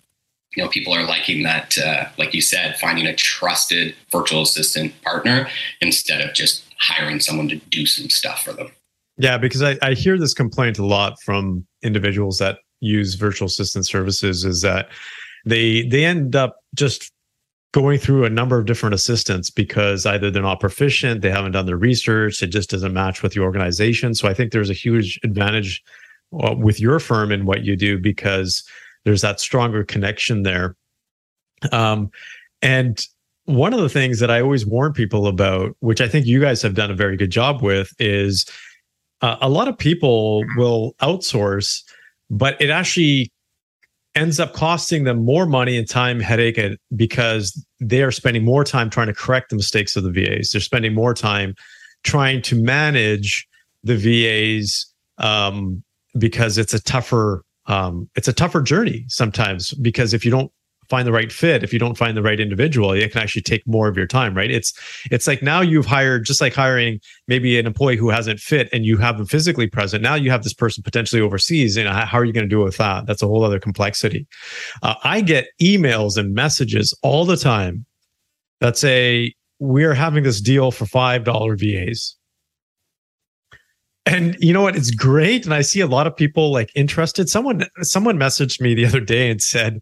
you 0.54 0.62
know, 0.62 0.68
people 0.68 0.92
are 0.92 1.04
liking 1.04 1.42
that. 1.44 1.76
Uh, 1.78 2.06
like 2.18 2.34
you 2.34 2.40
said, 2.40 2.78
finding 2.78 3.06
a 3.06 3.14
trusted 3.14 3.94
virtual 4.10 4.42
assistant 4.42 5.00
partner 5.02 5.48
instead 5.80 6.20
of 6.20 6.34
just 6.34 6.64
hiring 6.78 7.20
someone 7.20 7.48
to 7.48 7.56
do 7.56 7.86
some 7.86 8.08
stuff 8.08 8.44
for 8.44 8.52
them. 8.52 8.70
Yeah, 9.18 9.36
because 9.36 9.62
I, 9.62 9.76
I 9.82 9.94
hear 9.94 10.18
this 10.18 10.34
complaint 10.34 10.78
a 10.78 10.86
lot 10.86 11.20
from 11.22 11.66
individuals 11.82 12.38
that 12.38 12.58
use 12.80 13.14
virtual 13.14 13.46
assistant 13.46 13.86
services 13.86 14.44
is 14.44 14.62
that 14.62 14.88
they 15.44 15.82
they 15.88 16.04
end 16.04 16.36
up 16.36 16.56
just 16.74 17.12
going 17.72 17.98
through 17.98 18.24
a 18.24 18.30
number 18.30 18.58
of 18.58 18.64
different 18.64 18.94
assistants 18.94 19.50
because 19.50 20.06
either 20.06 20.30
they're 20.30 20.42
not 20.42 20.60
proficient, 20.60 21.20
they 21.20 21.30
haven't 21.30 21.52
done 21.52 21.66
their 21.66 21.76
research, 21.76 22.42
it 22.42 22.46
just 22.46 22.70
doesn't 22.70 22.94
match 22.94 23.22
with 23.22 23.32
the 23.34 23.40
organization. 23.40 24.14
So 24.14 24.26
I 24.26 24.34
think 24.34 24.52
there's 24.52 24.70
a 24.70 24.74
huge 24.74 25.20
advantage 25.22 25.82
uh, 26.42 26.54
with 26.56 26.80
your 26.80 26.98
firm 26.98 27.30
and 27.30 27.46
what 27.46 27.64
you 27.64 27.76
do 27.76 27.98
because 27.98 28.64
there's 29.04 29.20
that 29.20 29.40
stronger 29.40 29.84
connection 29.84 30.44
there. 30.44 30.76
Um, 31.72 32.10
and 32.62 33.04
one 33.44 33.74
of 33.74 33.80
the 33.80 33.88
things 33.88 34.18
that 34.20 34.30
I 34.30 34.40
always 34.40 34.66
warn 34.66 34.92
people 34.92 35.26
about, 35.26 35.76
which 35.80 36.00
I 36.00 36.08
think 36.08 36.26
you 36.26 36.40
guys 36.40 36.62
have 36.62 36.74
done 36.74 36.90
a 36.90 36.94
very 36.94 37.16
good 37.16 37.30
job 37.30 37.62
with, 37.62 37.92
is 37.98 38.46
uh, 39.20 39.36
a 39.40 39.48
lot 39.48 39.68
of 39.68 39.76
people 39.76 40.44
will 40.56 40.94
outsource, 41.00 41.82
but 42.30 42.60
it 42.60 42.70
actually 42.70 43.32
ends 44.14 44.40
up 44.40 44.52
costing 44.52 45.04
them 45.04 45.24
more 45.24 45.46
money 45.46 45.76
and 45.76 45.88
time 45.88 46.18
headache 46.18 46.58
because 46.96 47.64
they 47.80 48.02
are 48.02 48.10
spending 48.10 48.44
more 48.44 48.64
time 48.64 48.90
trying 48.90 49.06
to 49.06 49.14
correct 49.14 49.50
the 49.50 49.56
mistakes 49.56 49.96
of 49.96 50.02
the 50.02 50.10
VAs. 50.10 50.50
They're 50.50 50.60
spending 50.60 50.94
more 50.94 51.14
time 51.14 51.54
trying 52.02 52.42
to 52.42 52.60
manage 52.60 53.46
the 53.84 53.96
VAs 53.96 54.92
um, 55.18 55.82
because 56.18 56.58
it's 56.58 56.74
a 56.74 56.80
tougher 56.82 57.44
um, 57.66 58.08
it's 58.16 58.28
a 58.28 58.32
tougher 58.32 58.62
journey 58.62 59.04
sometimes 59.08 59.74
because 59.74 60.14
if 60.14 60.24
you 60.24 60.30
don't 60.30 60.50
find 60.88 61.06
the 61.06 61.12
right 61.12 61.32
fit 61.32 61.62
if 61.62 61.72
you 61.72 61.78
don't 61.78 61.98
find 61.98 62.16
the 62.16 62.22
right 62.22 62.40
individual 62.40 62.92
it 62.92 63.12
can 63.12 63.20
actually 63.20 63.42
take 63.42 63.66
more 63.66 63.88
of 63.88 63.96
your 63.96 64.06
time 64.06 64.34
right? 64.34 64.50
It's 64.50 64.72
it's 65.10 65.26
like 65.26 65.42
now 65.42 65.60
you've 65.60 65.86
hired 65.86 66.24
just 66.24 66.40
like 66.40 66.54
hiring 66.54 67.00
maybe 67.26 67.58
an 67.58 67.66
employee 67.66 67.96
who 67.96 68.10
hasn't 68.10 68.40
fit 68.40 68.68
and 68.72 68.84
you 68.84 68.96
have 68.98 69.18
them 69.18 69.26
physically 69.26 69.66
present 69.66 70.02
now 70.02 70.14
you 70.14 70.30
have 70.30 70.42
this 70.42 70.54
person 70.54 70.82
potentially 70.82 71.20
overseas 71.20 71.76
and 71.76 71.88
how 71.88 72.18
are 72.18 72.24
you 72.24 72.32
going 72.32 72.44
to 72.44 72.48
do 72.48 72.62
it 72.62 72.64
with 72.64 72.76
that? 72.78 73.06
That's 73.06 73.22
a 73.22 73.26
whole 73.26 73.44
other 73.44 73.60
complexity. 73.60 74.26
Uh, 74.82 74.94
i 75.04 75.20
get 75.20 75.48
emails 75.60 76.16
and 76.16 76.34
messages 76.34 76.94
all 77.02 77.24
the 77.24 77.36
time 77.36 77.84
that 78.60 78.76
say 78.76 79.34
we're 79.58 79.94
having 79.94 80.24
this 80.24 80.40
deal 80.40 80.70
for 80.70 80.86
five 80.86 81.24
dollar 81.24 81.56
vas 81.56 82.16
and 84.08 84.36
you 84.40 84.54
know 84.54 84.62
what? 84.62 84.74
It's 84.74 84.90
great 84.90 85.44
and 85.44 85.52
i 85.52 85.60
see 85.60 85.80
a 85.80 85.86
lot 85.86 86.06
of 86.06 86.16
people 86.16 86.50
like 86.50 86.70
interested. 86.74 87.28
Someone 87.28 87.66
someone 87.82 88.16
messaged 88.16 88.60
me 88.60 88.74
the 88.74 88.86
other 88.86 89.00
day 89.00 89.30
and 89.30 89.40
said 89.40 89.80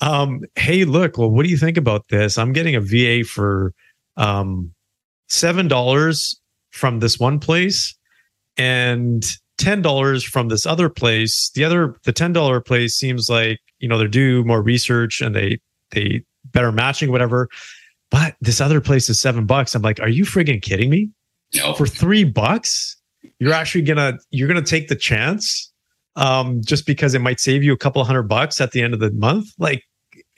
um, 0.00 0.42
hey, 0.56 0.84
look, 0.84 1.18
well, 1.18 1.30
what 1.30 1.44
do 1.44 1.50
you 1.50 1.56
think 1.56 1.76
about 1.76 2.08
this? 2.08 2.38
I'm 2.38 2.52
getting 2.52 2.74
a 2.74 2.80
VA 2.80 3.24
for 3.24 3.72
um, 4.16 4.72
seven 5.28 5.68
dollars 5.68 6.40
from 6.70 7.00
this 7.00 7.18
one 7.18 7.38
place 7.38 7.94
and 8.56 9.24
ten 9.58 9.82
dollars 9.82 10.24
from 10.24 10.48
this 10.48 10.66
other 10.66 10.88
place. 10.88 11.50
The 11.54 11.64
other, 11.64 11.96
the 12.04 12.12
ten 12.12 12.32
dollar 12.32 12.60
place 12.60 12.94
seems 12.94 13.28
like 13.28 13.58
you 13.78 13.88
know 13.88 13.98
they're 13.98 14.08
do 14.08 14.44
more 14.44 14.62
research 14.62 15.20
and 15.20 15.34
they 15.34 15.58
they 15.90 16.22
better 16.46 16.72
matching 16.72 17.10
whatever. 17.10 17.48
But 18.10 18.34
this 18.40 18.60
other 18.60 18.80
place 18.80 19.08
is 19.08 19.20
seven 19.20 19.46
bucks. 19.46 19.74
I'm 19.74 19.82
like, 19.82 20.00
are 20.00 20.08
you 20.08 20.24
friggin' 20.24 20.62
kidding 20.62 20.90
me? 20.90 21.10
No. 21.54 21.74
For 21.74 21.86
three 21.86 22.24
bucks, 22.24 22.96
you're 23.38 23.52
actually 23.52 23.82
gonna 23.82 24.18
you're 24.30 24.48
gonna 24.48 24.62
take 24.62 24.88
the 24.88 24.96
chance 24.96 25.70
um, 26.16 26.60
just 26.64 26.86
because 26.86 27.14
it 27.14 27.20
might 27.20 27.40
save 27.40 27.62
you 27.62 27.72
a 27.72 27.76
couple 27.76 28.02
hundred 28.04 28.24
bucks 28.24 28.60
at 28.60 28.72
the 28.72 28.82
end 28.82 28.94
of 28.94 29.00
the 29.00 29.10
month. 29.12 29.48
Like, 29.58 29.82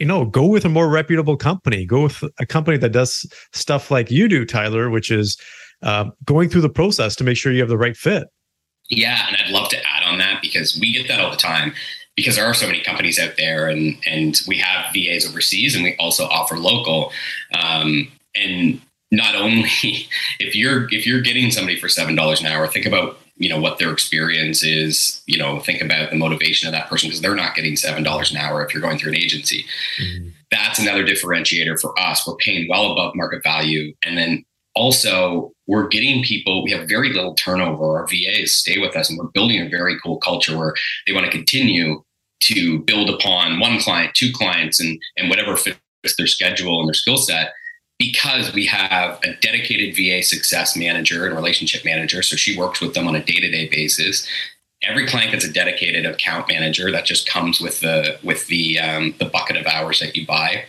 you 0.03 0.09
know, 0.09 0.25
go 0.25 0.45
with 0.45 0.65
a 0.65 0.69
more 0.69 0.89
reputable 0.89 1.37
company. 1.37 1.87
Go 1.87 2.03
with 2.03 2.25
a 2.41 2.45
company 2.45 2.77
that 2.77 2.89
does 2.89 3.25
stuff 3.53 3.89
like 3.89 4.11
you 4.11 4.27
do, 4.27 4.45
Tyler, 4.45 4.91
which 4.91 5.13
is 5.13 5.41
uh, 5.83 6.07
going 6.25 6.49
through 6.49 6.63
the 6.63 6.69
process 6.69 7.15
to 7.15 7.23
make 7.23 7.37
sure 7.37 7.53
you 7.53 7.61
have 7.61 7.69
the 7.69 7.79
right 7.79 7.97
fit. 7.97 8.25
Yeah, 8.89 9.29
and 9.29 9.37
I'd 9.37 9.53
love 9.53 9.69
to 9.69 9.77
add 9.77 10.03
on 10.03 10.19
that 10.19 10.43
because 10.43 10.77
we 10.81 10.93
get 10.93 11.07
that 11.07 11.21
all 11.21 11.31
the 11.31 11.37
time 11.37 11.73
because 12.17 12.35
there 12.35 12.45
are 12.45 12.53
so 12.53 12.67
many 12.67 12.81
companies 12.81 13.17
out 13.17 13.35
there 13.37 13.69
and 13.69 13.97
and 14.05 14.41
we 14.49 14.59
have 14.59 14.93
VAs 14.93 15.25
overseas 15.25 15.77
and 15.77 15.85
we 15.85 15.95
also 16.01 16.25
offer 16.25 16.59
local. 16.59 17.13
Um, 17.55 18.11
and 18.35 18.81
not 19.13 19.37
only 19.37 19.69
if 20.41 20.57
you're 20.57 20.93
if 20.93 21.07
you're 21.07 21.21
getting 21.21 21.53
somebody 21.53 21.79
for 21.79 21.89
seven 21.89 22.17
dollars 22.17 22.41
an 22.41 22.49
hour, 22.49 22.67
think 22.67 22.87
about 22.87 23.21
you 23.37 23.49
know 23.49 23.61
what 23.61 23.79
their 23.79 23.93
experience 23.93 24.63
is 24.63 25.23
you 25.27 25.39
know 25.39 25.59
think 25.61 25.81
about 25.81 26.11
the 26.11 26.17
motivation 26.17 26.69
of 26.69 26.73
that 26.73 26.89
person 26.89 27.09
because 27.09 27.21
they're 27.21 27.35
not 27.35 27.55
getting 27.55 27.77
seven 27.77 28.03
dollars 28.03 28.31
an 28.31 28.37
hour 28.37 28.65
if 28.65 28.73
you're 28.73 28.83
going 28.83 28.99
through 28.99 29.13
an 29.13 29.19
agency. 29.19 29.65
Mm-hmm. 30.01 30.29
that's 30.51 30.79
another 30.79 31.05
differentiator 31.05 31.81
for 31.81 31.99
us. 31.99 32.27
We're 32.27 32.37
paying 32.37 32.69
well 32.69 32.93
above 32.93 33.15
market 33.15 33.43
value. 33.43 33.95
And 34.05 34.17
then 34.17 34.45
also 34.75 35.53
we're 35.67 35.89
getting 35.89 36.23
people 36.23 36.63
we 36.63 36.71
have 36.73 36.89
very 36.89 37.13
little 37.13 37.35
turnover. 37.35 37.99
Our 37.99 38.07
vas 38.07 38.55
stay 38.55 38.79
with 38.79 38.97
us 38.97 39.09
and 39.09 39.19
we're 39.19 39.31
building 39.31 39.61
a 39.61 39.69
very 39.69 39.99
cool 40.01 40.19
culture 40.19 40.57
where 40.57 40.75
they 41.07 41.13
want 41.13 41.27
to 41.27 41.33
continue 41.33 42.03
to 42.45 42.81
build 42.81 43.09
upon 43.09 43.61
one 43.61 43.79
client 43.79 44.15
two 44.15 44.31
clients 44.33 44.81
and 44.81 45.01
and 45.17 45.29
whatever 45.31 45.57
fits 45.57 45.79
their 46.19 46.27
schedule 46.27 46.81
and 46.81 46.89
their 46.89 46.95
skill 46.95 47.17
set 47.17 47.53
because 48.03 48.53
we 48.53 48.67
have 48.67 49.21
a 49.23 49.35
dedicated 49.35 49.95
VA 49.95 50.25
success 50.25 50.77
manager 50.77 51.25
and 51.25 51.37
relationship 51.37 51.85
manager. 51.85 52.21
So 52.21 52.35
she 52.35 52.59
works 52.59 52.81
with 52.81 52.95
them 52.95 53.07
on 53.07 53.15
a 53.15 53.23
day 53.23 53.39
to 53.39 53.49
day 53.49 53.69
basis. 53.69 54.27
Every 54.83 55.07
client 55.07 55.31
gets 55.31 55.45
a 55.45 55.53
dedicated 55.53 56.05
account 56.05 56.49
manager 56.49 56.91
that 56.91 57.05
just 57.05 57.29
comes 57.29 57.61
with 57.61 57.79
the 57.79 58.19
with 58.25 58.49
the 58.49 58.81
um, 58.81 59.15
the 59.21 59.27
bucket 59.27 59.57
of 59.57 59.67
hours 59.67 60.01
that 60.01 60.17
you 60.17 60.27
buy, 60.27 60.65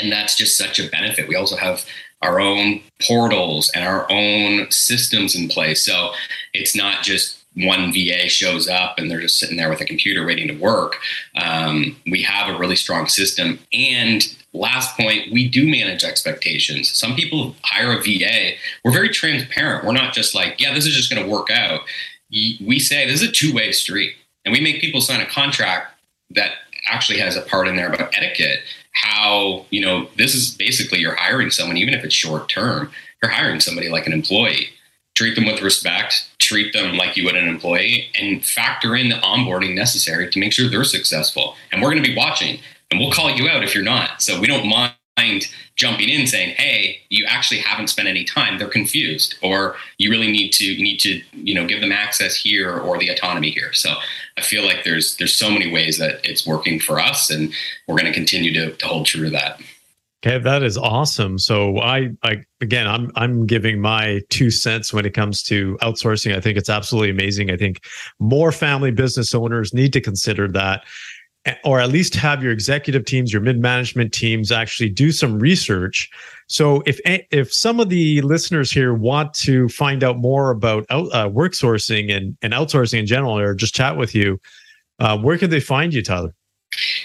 and 0.00 0.12
that's 0.12 0.36
just 0.36 0.56
such 0.56 0.78
a 0.78 0.88
benefit. 0.88 1.26
We 1.26 1.34
also 1.34 1.56
have 1.56 1.84
our 2.22 2.38
own 2.38 2.82
portals 3.02 3.70
and 3.74 3.84
our 3.84 4.06
own 4.08 4.70
systems 4.70 5.34
in 5.34 5.48
place. 5.48 5.84
So 5.84 6.12
it's 6.52 6.76
not 6.76 7.02
just 7.02 7.44
one 7.56 7.92
VA 7.92 8.28
shows 8.28 8.68
up 8.68 8.98
and 8.98 9.10
they're 9.10 9.20
just 9.20 9.38
sitting 9.38 9.56
there 9.56 9.68
with 9.68 9.80
a 9.80 9.84
computer 9.84 10.24
waiting 10.24 10.48
to 10.48 10.54
work. 10.54 10.96
Um, 11.36 11.96
we 12.06 12.22
have 12.22 12.52
a 12.52 12.58
really 12.58 12.76
strong 12.76 13.08
system. 13.08 13.58
And 13.72 14.24
last 14.54 14.96
point, 14.96 15.32
we 15.32 15.48
do 15.48 15.68
manage 15.68 16.04
expectations. 16.04 16.90
Some 16.92 17.14
people 17.14 17.54
hire 17.62 17.92
a 17.92 18.00
VA. 18.00 18.52
We're 18.84 18.92
very 18.92 19.10
transparent. 19.10 19.84
We're 19.84 19.92
not 19.92 20.14
just 20.14 20.34
like, 20.34 20.60
yeah, 20.60 20.72
this 20.72 20.86
is 20.86 20.94
just 20.94 21.12
going 21.12 21.22
to 21.22 21.30
work 21.30 21.50
out. 21.50 21.80
We 22.30 22.78
say 22.78 23.06
this 23.06 23.20
is 23.20 23.28
a 23.28 23.32
two 23.32 23.52
way 23.52 23.72
street. 23.72 24.14
And 24.44 24.52
we 24.52 24.60
make 24.60 24.80
people 24.80 25.00
sign 25.00 25.20
a 25.20 25.26
contract 25.26 25.92
that 26.30 26.52
actually 26.86 27.18
has 27.18 27.36
a 27.36 27.42
part 27.42 27.68
in 27.68 27.76
there 27.76 27.92
about 27.92 28.14
etiquette. 28.16 28.60
How, 28.92 29.66
you 29.70 29.80
know, 29.80 30.08
this 30.16 30.34
is 30.34 30.54
basically 30.54 30.98
you're 30.98 31.16
hiring 31.16 31.50
someone, 31.50 31.76
even 31.76 31.94
if 31.94 32.04
it's 32.04 32.14
short 32.14 32.48
term, 32.48 32.92
you're 33.22 33.32
hiring 33.32 33.60
somebody 33.60 33.88
like 33.88 34.06
an 34.06 34.12
employee 34.12 34.70
treat 35.14 35.36
them 35.36 35.46
with 35.46 35.62
respect, 35.62 36.28
treat 36.38 36.72
them 36.72 36.96
like 36.96 37.16
you 37.16 37.24
would 37.24 37.36
an 37.36 37.48
employee, 37.48 38.08
and 38.18 38.44
factor 38.44 38.96
in 38.96 39.08
the 39.08 39.16
onboarding 39.16 39.74
necessary 39.74 40.28
to 40.28 40.40
make 40.40 40.52
sure 40.52 40.68
they're 40.68 40.84
successful. 40.84 41.54
And 41.70 41.80
we're 41.80 41.90
going 41.90 42.02
to 42.02 42.08
be 42.08 42.16
watching, 42.16 42.60
and 42.94 43.00
we'll 43.00 43.10
call 43.10 43.28
you 43.28 43.48
out 43.48 43.64
if 43.64 43.74
you're 43.74 43.82
not. 43.82 44.22
So 44.22 44.40
we 44.40 44.46
don't 44.46 44.68
mind 44.68 45.48
jumping 45.74 46.08
in 46.08 46.28
saying, 46.28 46.54
"Hey, 46.56 47.00
you 47.08 47.24
actually 47.26 47.58
haven't 47.58 47.88
spent 47.88 48.06
any 48.06 48.24
time. 48.24 48.56
They're 48.56 48.68
confused, 48.68 49.34
or 49.42 49.74
you 49.98 50.10
really 50.10 50.30
need 50.30 50.52
to 50.52 50.76
need 50.76 50.98
to 51.00 51.20
you 51.32 51.54
know 51.54 51.66
give 51.66 51.80
them 51.80 51.90
access 51.90 52.36
here 52.36 52.78
or 52.78 52.96
the 52.96 53.08
autonomy 53.08 53.50
here." 53.50 53.72
So 53.72 53.94
I 54.38 54.42
feel 54.42 54.64
like 54.64 54.84
there's 54.84 55.16
there's 55.16 55.34
so 55.34 55.50
many 55.50 55.72
ways 55.72 55.98
that 55.98 56.20
it's 56.22 56.46
working 56.46 56.78
for 56.78 57.00
us, 57.00 57.30
and 57.30 57.52
we're 57.88 57.96
going 57.96 58.06
to 58.06 58.12
continue 58.12 58.52
to, 58.54 58.76
to 58.76 58.86
hold 58.86 59.06
true 59.06 59.24
to 59.24 59.30
that. 59.30 59.60
Okay, 60.24 60.38
that 60.38 60.62
is 60.62 60.78
awesome. 60.78 61.38
So 61.38 61.80
I, 61.80 62.10
I 62.22 62.44
again, 62.62 62.86
I'm 62.86 63.10
I'm 63.16 63.44
giving 63.44 63.80
my 63.80 64.22
two 64.30 64.50
cents 64.50 64.92
when 64.92 65.04
it 65.04 65.14
comes 65.14 65.42
to 65.44 65.76
outsourcing. 65.82 66.34
I 66.34 66.40
think 66.40 66.56
it's 66.56 66.70
absolutely 66.70 67.10
amazing. 67.10 67.50
I 67.50 67.56
think 67.56 67.84
more 68.20 68.52
family 68.52 68.90
business 68.90 69.34
owners 69.34 69.74
need 69.74 69.92
to 69.92 70.00
consider 70.00 70.48
that 70.52 70.84
or 71.64 71.80
at 71.80 71.90
least 71.90 72.14
have 72.14 72.42
your 72.42 72.52
executive 72.52 73.04
teams, 73.04 73.32
your 73.32 73.42
mid-management 73.42 74.12
teams 74.12 74.50
actually 74.50 74.88
do 74.88 75.12
some 75.12 75.38
research. 75.38 76.10
So 76.46 76.82
if 76.86 77.00
if 77.04 77.52
some 77.52 77.80
of 77.80 77.88
the 77.88 78.22
listeners 78.22 78.70
here 78.70 78.94
want 78.94 79.34
to 79.34 79.68
find 79.68 80.02
out 80.02 80.18
more 80.18 80.50
about 80.50 80.86
out, 80.90 81.08
uh, 81.12 81.28
work 81.28 81.52
sourcing 81.52 82.14
and, 82.14 82.36
and 82.42 82.52
outsourcing 82.52 83.00
in 83.00 83.06
general, 83.06 83.38
or 83.38 83.54
just 83.54 83.74
chat 83.74 83.96
with 83.96 84.14
you, 84.14 84.40
uh, 85.00 85.18
where 85.18 85.38
can 85.38 85.50
they 85.50 85.60
find 85.60 85.92
you, 85.92 86.02
Tyler? 86.02 86.34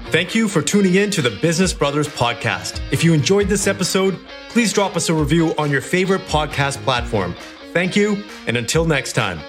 Thank 0.08 0.36
you 0.36 0.48
for 0.48 0.62
tuning 0.62 0.96
in 0.96 1.10
to 1.12 1.22
the 1.22 1.32
Business 1.42 1.74
Brothers 1.74 2.08
podcast. 2.08 2.82
If 2.92 3.04
you 3.04 3.14
enjoyed 3.14 3.48
this 3.48 3.68
episode, 3.68 4.20
please 4.50 4.74
drop 4.74 4.96
us 4.96 5.10
a 5.10 5.14
review 5.14 5.56
on 5.58 5.72
your 5.72 5.82
favorite 5.82 6.22
podcast 6.24 6.78
platform. 6.84 7.34
Thank 7.72 7.96
you, 7.96 8.24
and 8.46 8.56
until 8.56 8.86
next 8.86 9.14
time. 9.14 9.40